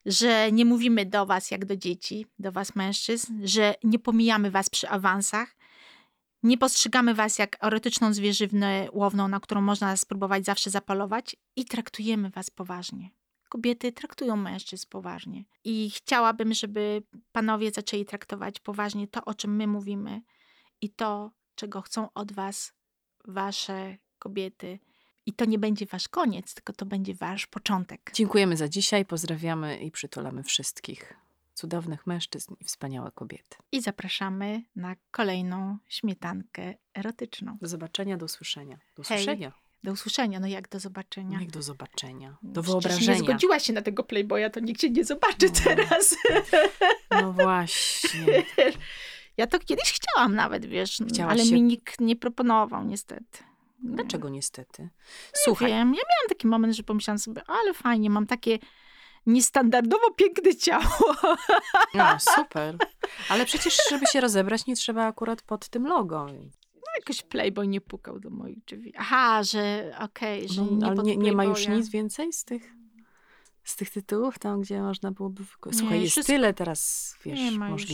[0.06, 4.70] że nie mówimy do was jak do dzieci, do was mężczyzn, że nie pomijamy was
[4.70, 5.56] przy awansach,
[6.44, 12.30] nie postrzegamy was jak erotyczną zwierzywnę łowną, na którą można spróbować zawsze zapalować i traktujemy
[12.30, 13.10] was poważnie.
[13.50, 15.46] Kobiety traktują mężczyzn poważnie.
[15.64, 20.22] I chciałabym, żeby panowie zaczęli traktować poważnie to, o czym my mówimy
[20.82, 22.74] i to, czego chcą od was
[23.26, 24.80] wasze kobiety.
[25.26, 28.12] I to nie będzie wasz koniec, tylko to będzie wasz początek.
[28.14, 31.14] Dziękujemy za dzisiaj, pozdrawiamy i przytulamy wszystkich
[31.54, 33.58] cudownych mężczyzn i wspaniałe kobiety.
[33.72, 37.58] I zapraszamy na kolejną śmietankę erotyczną.
[37.62, 38.78] Do zobaczenia, do usłyszenia.
[38.98, 39.18] Do Hej.
[39.18, 39.52] usłyszenia.
[39.84, 41.40] Do usłyszenia, no jak do zobaczenia.
[41.42, 42.38] Jak do zobaczenia.
[42.44, 43.14] Do Przecież wyobrażenia.
[43.14, 45.62] nie zgodziłaś się na tego Playboya, to nikt cię nie zobaczy No.
[45.64, 46.16] teraz.
[47.12, 48.44] No właśnie.
[49.38, 53.44] Ja to kiedyś chciałam nawet, wiesz, Chciałaś ale się- mi nikt nie proponował niestety.
[53.90, 53.96] Nie.
[53.96, 54.82] Dlaczego niestety?
[54.84, 54.90] Nie
[55.44, 58.60] Słuchaj, wiem, ja miałam taki moment, że pomyślałam sobie, ale fajnie, mam takie
[59.26, 61.16] niestandardowo piękne ciało.
[61.94, 62.78] no super.
[63.30, 66.28] Ale przecież, żeby się rozebrać, nie trzeba akurat pod tym logo.
[67.00, 68.94] Jakoś Playboy nie pukał do moich drzwi.
[68.98, 72.74] Aha, że okej, że No, nie nie, nie ma już nic więcej z tych,
[73.64, 75.44] z tych tytułów, tam gdzie można byłoby...
[75.72, 77.86] Słuchaj, Nie, jest wszystko- tyle teraz, wiesz, Nie ma już.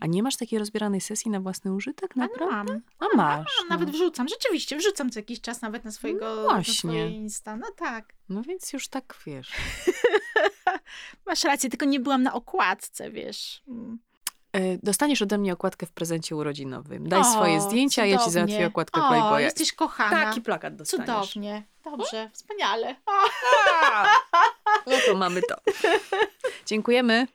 [0.00, 2.72] A nie masz takiej rozbieranej sesji na własny użytek, A naprawdę?
[2.98, 3.10] mam.
[3.12, 3.56] A masz.
[3.70, 3.92] Nawet no.
[3.92, 7.10] wrzucam, rzeczywiście, wrzucam co jakiś czas nawet na swojego No właśnie.
[7.10, 7.56] Insta.
[7.56, 8.14] No tak.
[8.28, 9.52] no więc już tak, wiesz.
[11.26, 13.62] Masz rację, tylko nie byłam na okładce, wiesz.
[13.68, 13.98] Mm.
[14.52, 17.08] E, Dostaniesz ode mnie okładkę w prezencie urodzinowym.
[17.08, 18.32] Daj O, swoje zdjęcia, a ja ci cudownie.
[18.54, 19.40] załatwię okładkę o, Playboya.
[19.40, 20.24] jesteś kochana.
[20.24, 21.06] Taki plakat dostaniesz.
[21.06, 21.62] Cudownie.
[21.84, 22.96] Dobrze, wspaniale.
[23.06, 23.12] O.
[24.86, 25.56] No to mamy to.
[26.66, 27.26] Dziękujemy.